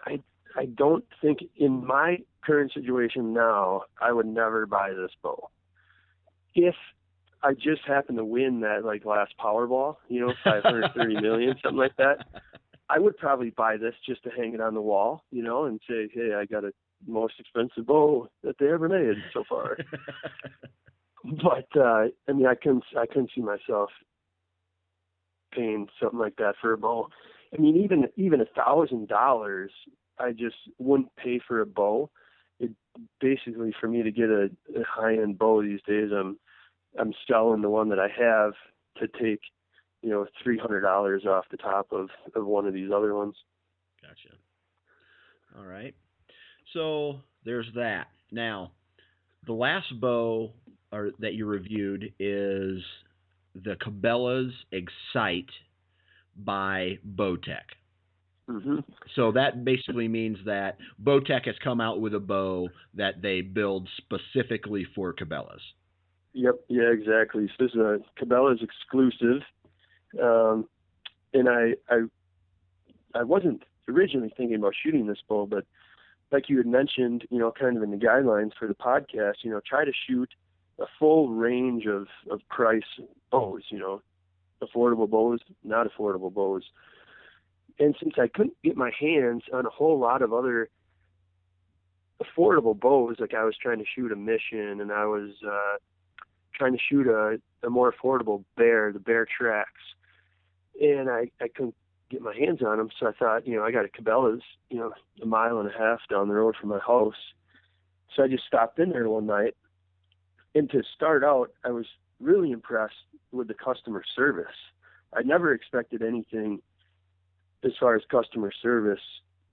[0.05, 0.21] I
[0.55, 5.49] I don't think in my current situation now I would never buy this bow.
[6.55, 6.75] If
[7.43, 11.95] I just happened to win that like last Powerball, you know, 530 million, something like
[11.97, 12.25] that,
[12.89, 15.79] I would probably buy this just to hang it on the wall, you know, and
[15.87, 16.73] say, hey, I got a
[17.07, 19.77] most expensive bow that they ever made so far.
[21.23, 23.89] but uh I mean, I couldn't I couldn't see myself
[25.51, 27.09] paying something like that for a bow.
[27.53, 29.71] I mean, even even a thousand dollars,
[30.19, 32.09] I just wouldn't pay for a bow.
[32.59, 32.71] It
[33.19, 36.37] basically for me to get a, a high end bow these days, I'm
[36.99, 38.53] I'm selling the one that I have
[38.97, 39.41] to take,
[40.01, 43.35] you know, three hundred dollars off the top of of one of these other ones.
[44.01, 44.35] Gotcha.
[45.57, 45.95] All right.
[46.73, 48.07] So there's that.
[48.31, 48.71] Now,
[49.47, 50.51] the last bow
[50.91, 52.81] or that you reviewed is
[53.55, 55.49] the Cabela's Excite
[56.35, 57.65] by Bowtech.
[58.47, 58.79] hmm
[59.15, 63.87] So that basically means that Bowtech has come out with a bow that they build
[63.97, 65.61] specifically for Cabela's.
[66.33, 66.55] Yep.
[66.67, 66.91] Yeah.
[66.91, 67.47] Exactly.
[67.47, 69.41] So this is a Cabela's exclusive,
[70.21, 70.67] um,
[71.33, 72.01] and I I
[73.15, 75.65] I wasn't originally thinking about shooting this bow, but
[76.31, 79.49] like you had mentioned, you know, kind of in the guidelines for the podcast, you
[79.49, 80.29] know, try to shoot
[80.79, 82.99] a full range of of price
[83.31, 83.63] bows.
[83.69, 84.01] You know,
[84.61, 86.63] affordable bows, not affordable bows.
[87.79, 90.69] And since I couldn't get my hands on a whole lot of other
[92.21, 95.77] affordable bows, like I was trying to shoot a Mission, and I was uh,
[96.53, 99.81] trying to shoot a, a more affordable Bear, the Bear Tracks.
[100.81, 101.75] and I I couldn't
[102.09, 102.89] get my hands on them.
[102.99, 105.77] So I thought, you know, I got a Cabela's, you know, a mile and a
[105.77, 107.13] half down the road from my house.
[108.15, 109.55] So I just stopped in there one night.
[110.55, 111.85] And to start out, I was
[112.19, 112.95] really impressed
[113.31, 114.47] with the customer service.
[115.13, 116.61] I never expected anything
[117.63, 118.99] as far as customer service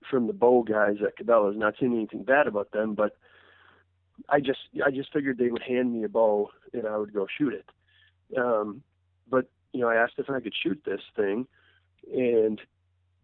[0.09, 1.57] from the bow guys at Cabela's.
[1.57, 3.17] Not saying anything bad about them, but
[4.29, 7.27] I just I just figured they would hand me a bow and I would go
[7.37, 7.69] shoot it.
[8.37, 8.81] Um,
[9.29, 11.47] but you know, I asked if I could shoot this thing,
[12.13, 12.59] and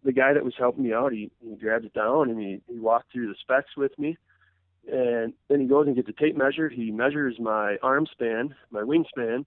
[0.04, 2.78] the guy that was helping me out, he, he grabbed it down and he, he
[2.78, 4.16] walked through the specs with me.
[4.90, 6.68] And then he goes and gets a tape measure.
[6.68, 9.44] He measures my arm span, my wingspan,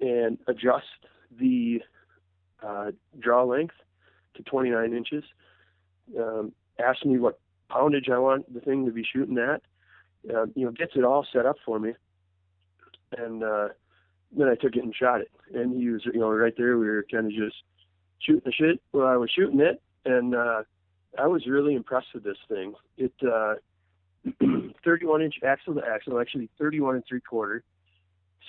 [0.00, 0.84] and adjusts
[1.38, 1.82] the
[2.62, 3.74] uh, draw length
[4.36, 5.24] to 29 inches.
[6.18, 7.38] Um, asks me what
[7.70, 9.62] poundage I want the thing to be shooting at.
[10.28, 11.92] Uh, you know, gets it all set up for me.
[13.16, 13.68] And uh,
[14.36, 15.30] then I took it and shot it.
[15.54, 16.78] And he was, you know, right there.
[16.78, 17.56] We were kind of just
[18.20, 20.62] shooting the shit while I was shooting it, and uh,
[21.18, 22.74] I was really impressed with this thing.
[22.96, 23.54] It uh,
[24.84, 27.62] 31 inch axle to axle, actually 31 and three quarter,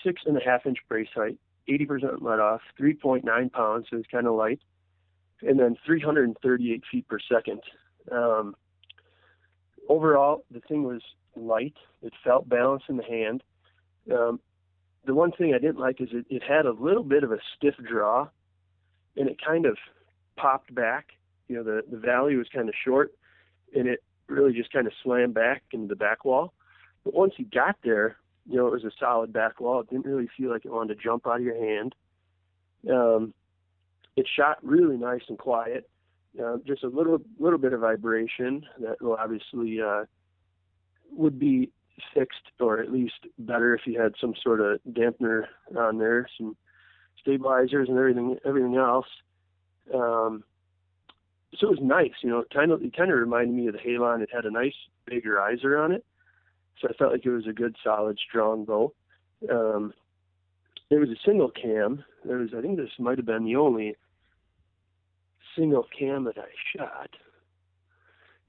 [0.03, 1.37] six and a half inch brace height,
[1.69, 4.59] 80% let off, 3.9 pounds, so it's kind of light,
[5.41, 7.61] and then 338 feet per second.
[8.11, 8.55] Um,
[9.89, 11.01] overall, the thing was
[11.35, 11.75] light.
[12.01, 13.43] It felt balanced in the hand.
[14.11, 14.39] Um,
[15.05, 17.37] the one thing I didn't like is it, it had a little bit of a
[17.55, 18.27] stiff draw
[19.17, 19.77] and it kind of
[20.37, 21.09] popped back.
[21.47, 23.13] You know, the the valley was kind of short,
[23.75, 26.53] and it really just kind of slammed back into the back wall.
[27.03, 28.17] But once you got there,
[28.49, 29.81] you know, it was a solid back wall.
[29.81, 31.95] It didn't really feel like it wanted to jump out of your hand.
[32.89, 33.33] Um,
[34.15, 35.89] it shot really nice and quiet.
[36.41, 40.05] Uh, just a little little bit of vibration that will obviously uh,
[41.11, 41.71] would be
[42.13, 46.55] fixed or at least better if you had some sort of dampener on there, some
[47.19, 49.07] stabilizers and everything everything else.
[49.93, 50.43] Um,
[51.55, 52.43] so it was nice, you know.
[52.53, 54.21] Kind of it kind of reminded me of the Halon.
[54.21, 54.75] It had a nice
[55.05, 56.05] big riser on it,
[56.79, 58.93] so I felt like it was a good, solid, strong bow.
[59.49, 59.93] Um,
[60.89, 62.03] it was a single cam.
[62.25, 63.95] There was, I think, this might have been the only
[65.55, 67.09] single cam that I shot.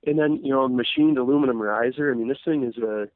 [0.07, 2.13] And then, you know, machined aluminum riser.
[2.13, 3.09] I mean, this thing is a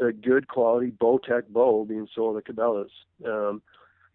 [0.00, 2.90] a good quality Bowtech bow being sold at Cabela's.
[3.26, 3.62] Um,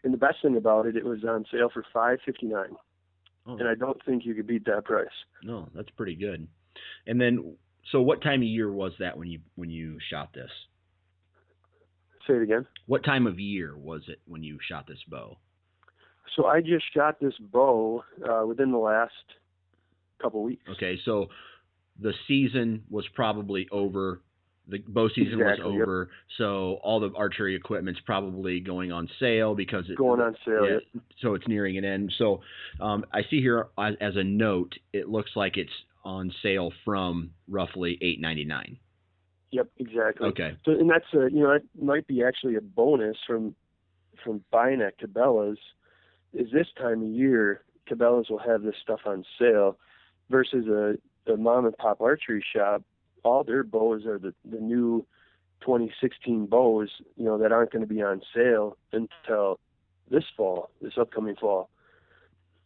[0.04, 2.76] and the best thing about it, it was on sale for five fifty nine.
[3.48, 3.58] Oh.
[3.58, 5.08] And I don't think you could beat that price.
[5.44, 6.48] No, that's pretty good.
[7.06, 7.56] And then,
[7.92, 10.52] so what time of year was that when you when you shot this?
[12.28, 12.66] Say it again.
[12.88, 15.38] What time of year was it when you shot this bow?
[16.36, 19.14] So I just shot this bow uh, within the last
[20.22, 20.64] couple weeks.
[20.70, 21.28] Okay, so
[22.00, 24.22] the season was probably over
[24.70, 26.18] the bow season exactly, was over, yep.
[26.38, 30.66] so all the archery equipment's probably going on sale because it's going on sale.
[30.66, 31.04] Yeah, yep.
[31.22, 32.14] So it's nearing an end.
[32.18, 32.42] So
[32.80, 35.72] um, I see here as, as, a note, it looks like it's
[36.04, 38.78] on sale from roughly eight ninety nine.
[39.52, 40.28] Yep, exactly.
[40.28, 40.58] Okay.
[40.66, 43.56] So and that's a you know that might be actually a bonus from
[44.24, 45.60] from buying at Cabela's.
[46.34, 49.78] Is this time of year Cabela's will have this stuff on sale
[50.30, 52.84] versus a, a mom and pop archery shop
[53.28, 55.06] all their bows are the the new
[55.62, 59.60] 2016 bows, you know, that aren't going to be on sale until
[60.10, 61.70] this fall, this upcoming fall.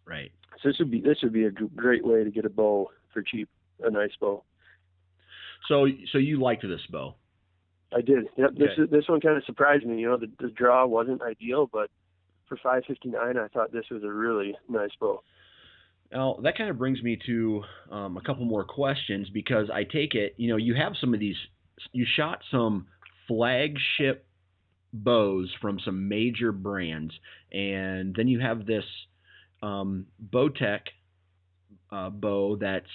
[0.06, 0.32] Right.
[0.62, 3.22] So this would be this would be a great way to get a bow for
[3.22, 3.50] cheap,
[3.84, 4.44] a nice bow.
[5.68, 7.16] So so you liked this bow?
[7.94, 8.26] I did.
[8.38, 8.52] Yep.
[8.52, 8.60] Okay.
[8.60, 10.00] This this one kind of surprised me.
[10.00, 11.90] You know, the, the draw wasn't ideal, but
[12.48, 15.24] for 559, I thought this was a really nice bow.
[16.12, 20.14] Now that kind of brings me to um, a couple more questions because I take
[20.16, 21.38] it, you know, you have some of these,
[21.94, 22.88] you shot some
[23.28, 24.26] flagship
[24.94, 27.14] bows from some major brands,
[27.52, 28.84] and then you have this
[29.64, 30.82] um, Bowtech
[31.92, 32.90] uh, bow that's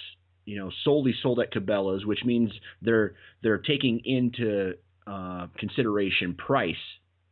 [0.45, 2.51] you know solely sold at Cabela's, which means
[2.81, 4.73] they're they're taking into
[5.05, 6.75] uh, consideration price,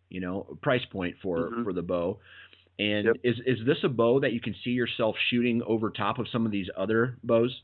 [0.10, 1.64] you know, price point for mm-hmm.
[1.64, 2.20] for the bow.
[2.78, 3.16] And yep.
[3.24, 6.46] is is this a bow that you can see yourself shooting over top of some
[6.46, 7.62] of these other bows?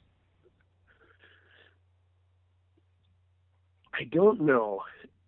[3.93, 4.84] I don't know.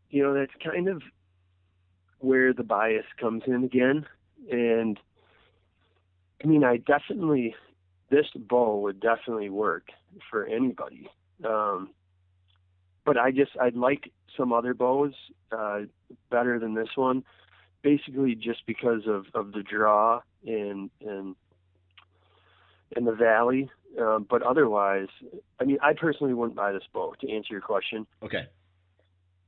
[0.10, 1.02] You know, that's kind of
[2.20, 4.06] where the bias comes in again.
[4.50, 4.98] And
[6.42, 7.56] I mean, I definitely,
[8.10, 9.88] this bow would definitely work
[10.30, 11.10] for anybody.
[11.44, 11.90] Um,
[13.06, 15.14] but I just, I'd like some other bows
[15.52, 15.82] uh,
[16.30, 17.24] better than this one
[17.84, 21.36] basically just because of, of the draw and and
[22.96, 23.70] in the valley.
[24.00, 25.08] Um, but otherwise,
[25.60, 28.08] I mean, I personally wouldn't buy this bow to answer your question.
[28.24, 28.48] Okay.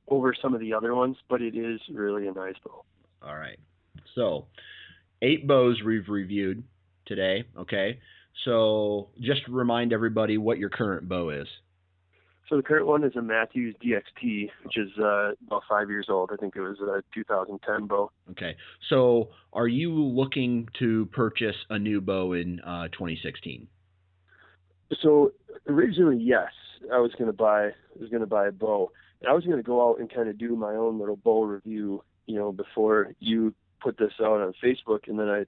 [0.08, 2.84] Over some of the other ones, but it is really a nice bow.
[3.22, 3.58] All right.
[4.14, 4.46] So,
[5.20, 6.62] eight bows we've reviewed.
[7.06, 7.44] today.
[7.58, 7.98] Okay.
[8.44, 11.48] So just remind everybody what your current bow is.
[12.48, 16.30] So the current one is a Mathews DXT, which is uh, about five years old.
[16.32, 18.10] I think it was a 2010 bow.
[18.30, 18.56] Okay.
[18.88, 23.66] So are you looking to purchase a new bow in uh, 2016?
[25.02, 25.32] So
[25.68, 26.50] originally, yes,
[26.92, 27.66] I was going to buy.
[27.66, 30.12] I was going to buy a bow, and I was going to go out and
[30.12, 32.04] kind of do my own little bow review.
[32.26, 35.46] You know, before you put this out on Facebook, and then I,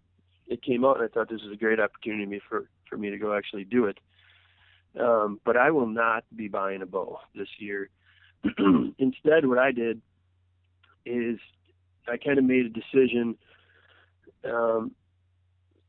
[0.49, 3.19] it came out, and I thought this was a great opportunity for for me to
[3.19, 3.99] go actually do it.
[4.99, 7.91] Um, but I will not be buying a bow this year.
[8.99, 10.01] Instead, what I did
[11.05, 11.39] is
[12.09, 13.37] I kind of made a decision
[14.45, 14.93] um,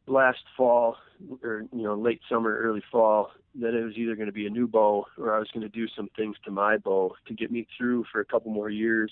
[0.08, 0.98] last fall
[1.44, 4.50] or you know late summer, early fall that it was either going to be a
[4.50, 7.52] new bow or I was going to do some things to my bow to get
[7.52, 9.12] me through for a couple more years.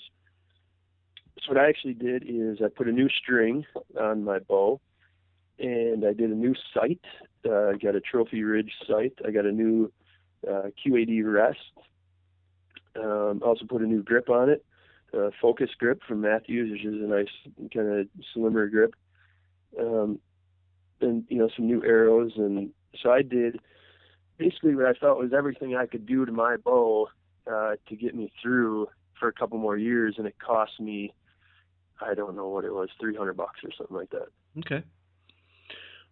[1.40, 3.64] So what I actually did is I put a new string
[4.00, 4.80] on my bow
[5.58, 7.00] and I did a new sight.
[7.48, 9.14] Uh, I got a Trophy Ridge sight.
[9.26, 9.92] I got a new
[10.48, 11.58] uh, QAD rest.
[12.96, 14.64] Um, also put a new grip on it,
[15.16, 17.28] uh, focus grip from Mathews, which is a nice
[17.72, 18.94] kind of slimmer grip.
[19.78, 20.18] Um,
[21.00, 22.70] and you know some new arrows, and
[23.00, 23.60] so I did
[24.36, 27.08] basically what I felt was everything I could do to my bow
[27.46, 28.88] uh, to get me through
[29.18, 31.12] for a couple more years, and it cost me
[32.00, 34.28] I don't know what it was, three hundred bucks or something like that.
[34.58, 34.84] Okay.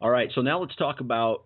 [0.01, 1.45] All right, so now let's talk about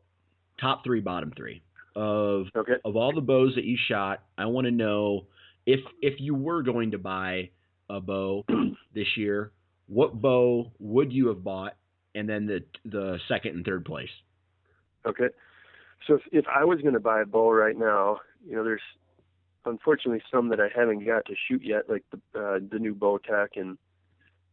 [0.61, 1.63] top three, bottom three
[1.97, 2.75] of okay.
[2.85, 4.23] of all the bows that you shot.
[4.39, 5.27] I want to know
[5.67, 7.51] if if you were going to buy
[7.89, 8.45] a bow
[8.95, 9.53] this year,
[9.87, 11.77] what bow would you have bought,
[12.15, 14.11] and then the the second and third place.
[15.07, 15.29] Okay,
[16.07, 18.81] so if if I was going to buy a bow right now, you know, there's
[19.65, 23.49] unfortunately some that I haven't got to shoot yet, like the uh, the new Bowtech
[23.57, 23.79] and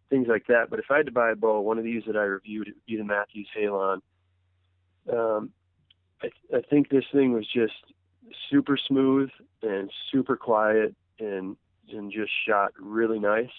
[0.10, 0.70] things like that.
[0.70, 2.86] But if I had to buy a bow, one of these that I reviewed would
[2.86, 4.02] be the Mathews Halon.
[5.12, 5.52] Um,
[6.22, 7.74] I, I think this thing was just
[8.50, 9.30] super smooth
[9.62, 11.56] and super quiet and
[11.90, 13.50] and just shot really nice.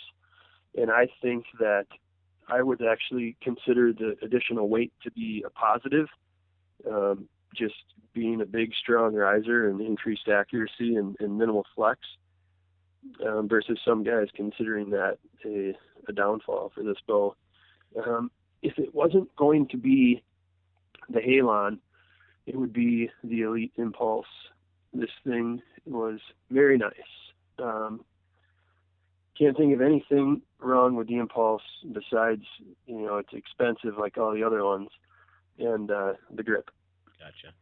[0.77, 1.87] And I think that
[2.47, 6.09] I would actually consider the additional weight to be a positive.
[6.89, 7.75] Um, just
[8.13, 12.01] being a big, strong riser and increased accuracy and, and minimal flex
[13.27, 15.77] um, versus some guys considering that a
[16.09, 17.35] a downfall for this bow.
[18.07, 18.31] Um,
[18.63, 20.23] if it wasn't going to be
[21.09, 21.79] the Halon,
[22.47, 24.27] it would be the Elite Impulse.
[24.93, 26.19] This thing was
[26.51, 26.93] very nice.
[27.59, 28.05] Um,
[29.39, 32.43] can't think of anything wrong with the Impulse besides,
[32.87, 34.89] you know, it's expensive like all the other ones,
[35.59, 36.71] and uh, the grip.
[37.19, 37.55] Gotcha.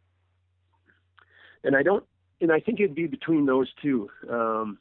[1.65, 2.05] And I don't,
[2.41, 4.09] and I think it'd be between those two.
[4.31, 4.79] Um,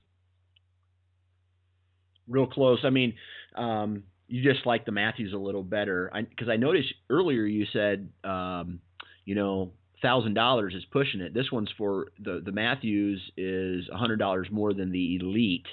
[2.27, 2.79] Real close.
[2.83, 3.13] I mean,
[3.55, 7.65] um, you just like the Mathews a little better because I, I, noticed earlier you
[7.71, 8.79] said um,
[9.25, 9.71] you know
[10.01, 11.33] thousand dollars is pushing it.
[11.33, 15.67] This one's for the the Mathews is a hundred dollars more than the Elite.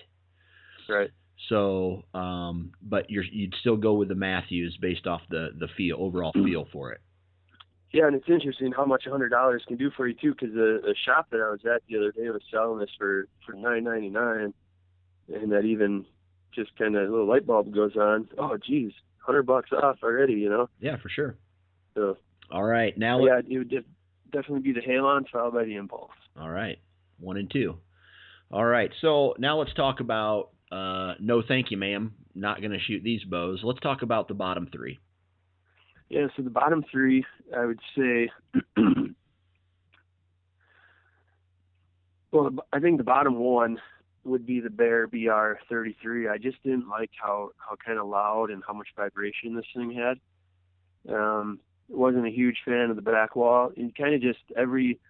[0.89, 1.11] Right.
[1.49, 5.97] So, um, but you would still go with the Mathews based off the the feel
[5.99, 7.01] overall feel for it.
[7.93, 10.55] Yeah, and it's interesting how much a hundred dollars can do for you too, because
[10.55, 13.53] the, the shop that I was at the other day was selling this for for
[13.55, 14.55] nine ninety nine,
[15.29, 16.07] and that even
[16.55, 18.29] just kind of a little light bulb goes on.
[18.39, 20.69] Oh, geez, hundred bucks off already, you know?
[20.81, 21.37] Yeah, for sure.
[21.95, 22.17] So.
[22.51, 23.25] All right, now.
[23.25, 23.85] Yeah, it would
[24.31, 26.11] definitely be the Halon followed by the Impulse.
[26.39, 26.79] All right,
[27.19, 27.77] one and two.
[28.51, 30.51] All right, so now let's talk about.
[30.71, 32.15] Uh, no, thank you, ma'am.
[32.35, 33.61] Not going to shoot these bows.
[33.63, 34.99] Let's talk about the bottom three.
[36.09, 37.25] Yeah, so the bottom three,
[37.57, 38.31] I would say.
[42.33, 43.79] well, I think the bottom one
[44.25, 46.31] would be the Bear BR33.
[46.31, 49.93] I just didn't like how how kind of loud and how much vibration this thing
[49.93, 51.13] had.
[51.13, 51.59] Um,
[51.89, 55.01] wasn't a huge fan of the back wall, and kind of just every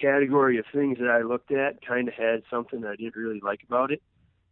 [0.00, 3.40] category of things that I looked at kind of had something that I didn't really
[3.40, 4.02] like about it.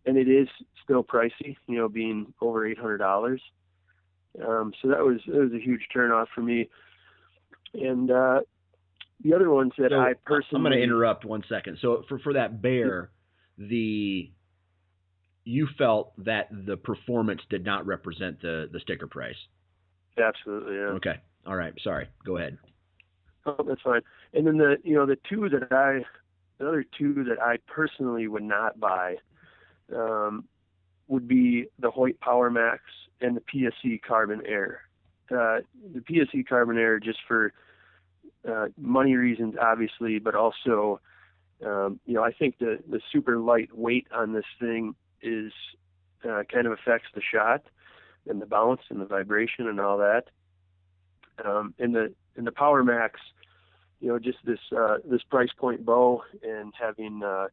[0.07, 0.49] And it is
[0.83, 3.41] still pricey, you know, being over eight hundred dollars.
[4.47, 6.69] Um, so that was that was a huge turnoff for me.
[7.73, 8.41] And uh,
[9.23, 11.79] the other ones that so, I personally I'm going to interrupt one second.
[11.81, 13.11] So for for that bear,
[13.59, 14.31] the
[15.45, 19.37] you felt that the performance did not represent the the sticker price.
[20.19, 20.83] Absolutely, yeah.
[20.83, 21.21] Okay.
[21.47, 21.75] All right.
[21.83, 22.09] Sorry.
[22.25, 22.57] Go ahead.
[23.47, 24.01] Oh, that's fine.
[24.33, 26.05] And then the you know the two that I
[26.59, 29.17] the other two that I personally would not buy
[29.95, 30.45] um,
[31.09, 32.83] would be the Hoyt Power Max
[33.21, 34.83] and the PSE Carbon Air.
[35.31, 35.61] Uh,
[35.93, 37.53] the PSE Carbon Air just for
[38.49, 41.01] uh, money reasons, obviously, but also
[41.65, 45.53] um, you know, I think the the super light weight on this thing is
[46.29, 47.63] uh, kind of affects the shot
[48.27, 50.25] and the bounce and the vibration and all that.
[51.45, 53.21] Um, in the in the Power Max,
[54.01, 57.47] you know, just this uh, this price point bow and having uh,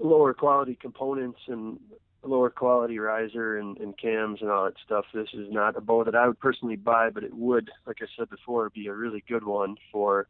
[0.00, 1.78] lower quality components and
[2.22, 5.04] lower quality riser and, and cams and all that stuff.
[5.14, 8.06] This is not a bow that I would personally buy, but it would, like I
[8.18, 10.28] said before, be a really good one for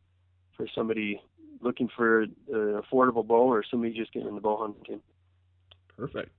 [0.57, 1.21] for somebody
[1.61, 5.01] looking for an affordable bow or somebody just getting into bow hunting.
[5.97, 6.31] Perfect.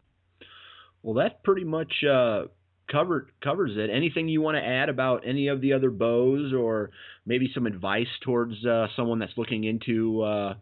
[1.03, 2.45] Well, that pretty much uh,
[2.91, 3.89] covered covers it.
[3.89, 6.91] Anything you want to add about any of the other bows, or
[7.25, 10.53] maybe some advice towards uh, someone that's looking into uh,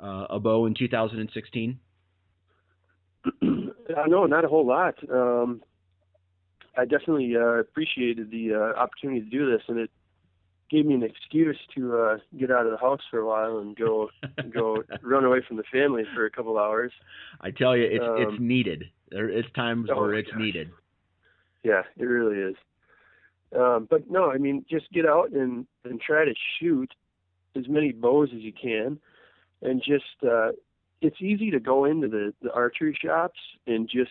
[0.00, 1.78] uh a bow in 2016?
[3.42, 4.94] no, not a whole lot.
[5.10, 5.62] Um,
[6.76, 9.90] I definitely uh, appreciated the uh, opportunity to do this, and it
[10.70, 13.76] gave me an excuse to uh, get out of the house for a while and
[13.76, 14.08] go
[14.52, 16.92] go run away from the family for a couple hours.
[17.40, 18.84] I tell you, it's um, it's needed.
[19.10, 20.40] There is times oh where it's gosh.
[20.40, 20.70] needed.
[21.62, 22.56] Yeah, it really is.
[23.56, 26.92] Um, but no, I mean, just get out and and try to shoot
[27.56, 28.98] as many bows as you can,
[29.62, 30.50] and just uh,
[31.00, 34.10] it's easy to go into the the archery shops and just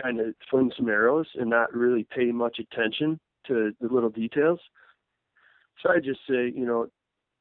[0.00, 4.60] kind of fling some arrows and not really pay much attention to the little details.
[5.82, 6.86] So I just say, you know,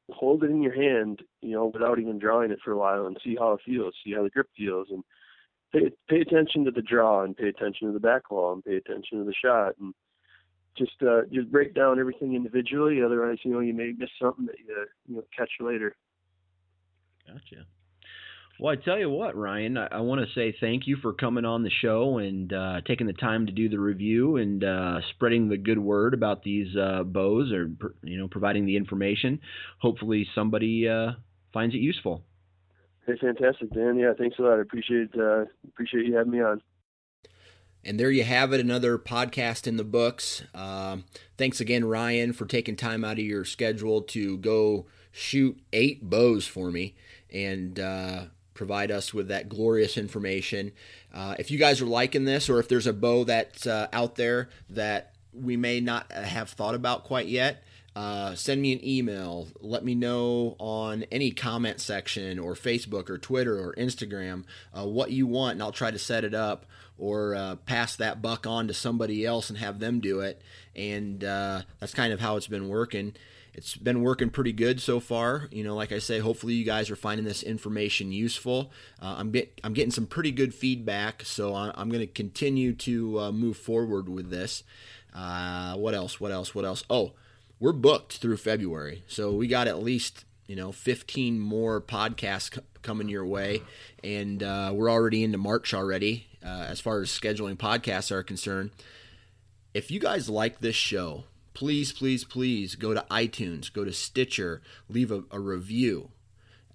[0.09, 3.17] hold it in your hand, you know, without even drawing it for a while and
[3.23, 5.03] see how it feels, see how the grip feels, and
[5.71, 8.75] pay pay attention to the draw and pay attention to the back wall and pay
[8.75, 9.93] attention to the shot and
[10.77, 13.01] just uh, just break down everything individually.
[13.03, 15.95] Otherwise, you know, you may miss something that you you know catch later.
[17.27, 17.65] Gotcha.
[18.61, 21.45] Well, I tell you what, Ryan, I, I want to say thank you for coming
[21.45, 25.49] on the show and uh, taking the time to do the review and uh, spreading
[25.49, 27.71] the good word about these uh, bows or
[28.03, 29.39] you know providing the information.
[29.79, 31.13] Hopefully, somebody uh,
[31.51, 32.21] finds it useful.
[33.07, 33.97] Hey, fantastic, Dan.
[33.97, 34.59] Yeah, thanks a lot.
[34.59, 36.61] I appreciate uh, appreciate you having me on.
[37.83, 40.43] And there you have it, another podcast in the books.
[40.53, 41.05] Um,
[41.35, 46.45] thanks again, Ryan, for taking time out of your schedule to go shoot eight bows
[46.45, 46.93] for me.
[47.33, 50.71] And uh, provide us with that glorious information.
[51.13, 54.15] Uh, if you guys are liking this, or if there's a bow that's uh, out
[54.15, 57.63] there that we may not have thought about quite yet,
[57.95, 59.47] uh, send me an email.
[59.59, 64.45] Let me know on any comment section or Facebook or Twitter or Instagram
[64.77, 66.65] uh, what you want, and I'll try to set it up
[66.97, 70.41] or uh, pass that buck on to somebody else and have them do it.
[70.75, 73.13] And uh, that's kind of how it's been working
[73.53, 75.47] it's been working pretty good so far.
[75.51, 78.71] You know, like I say, hopefully you guys are finding this information useful.
[79.01, 83.19] Uh, I'm get, I'm getting some pretty good feedback, so I'm going to continue to
[83.19, 84.63] uh, move forward with this.
[85.13, 86.19] Uh, what else?
[86.19, 86.55] What else?
[86.55, 86.83] What else?
[86.89, 87.11] Oh,
[87.59, 92.61] we're booked through February, so we got at least you know 15 more podcasts c-
[92.81, 93.61] coming your way,
[94.03, 98.71] and uh, we're already into March already uh, as far as scheduling podcasts are concerned.
[99.73, 104.61] If you guys like this show please, please, please go to iTunes, go to Stitcher,
[104.89, 106.09] leave a, a review.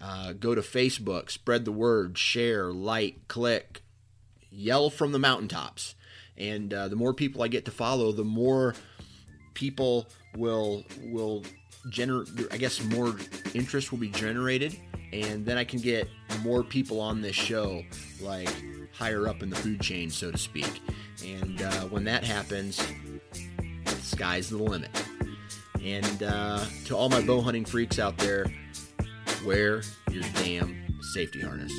[0.00, 3.82] Uh, go to Facebook, spread the word, share, like, click,
[4.50, 5.94] yell from the mountaintops.
[6.36, 8.74] And uh, the more people I get to follow, the more
[9.54, 10.06] people
[10.36, 11.44] will will
[11.88, 12.28] generate.
[12.50, 13.16] I guess more
[13.54, 14.78] interest will be generated,
[15.14, 16.08] and then I can get
[16.42, 17.82] more people on this show,
[18.20, 18.50] like
[18.92, 20.82] higher up in the food chain, so to speak.
[21.24, 22.80] And uh, when that happens,
[24.06, 24.90] sky's the limit.
[25.82, 28.46] And uh, to all my bow hunting freaks out there,
[29.44, 30.84] wear your damn
[31.14, 31.72] safety harness.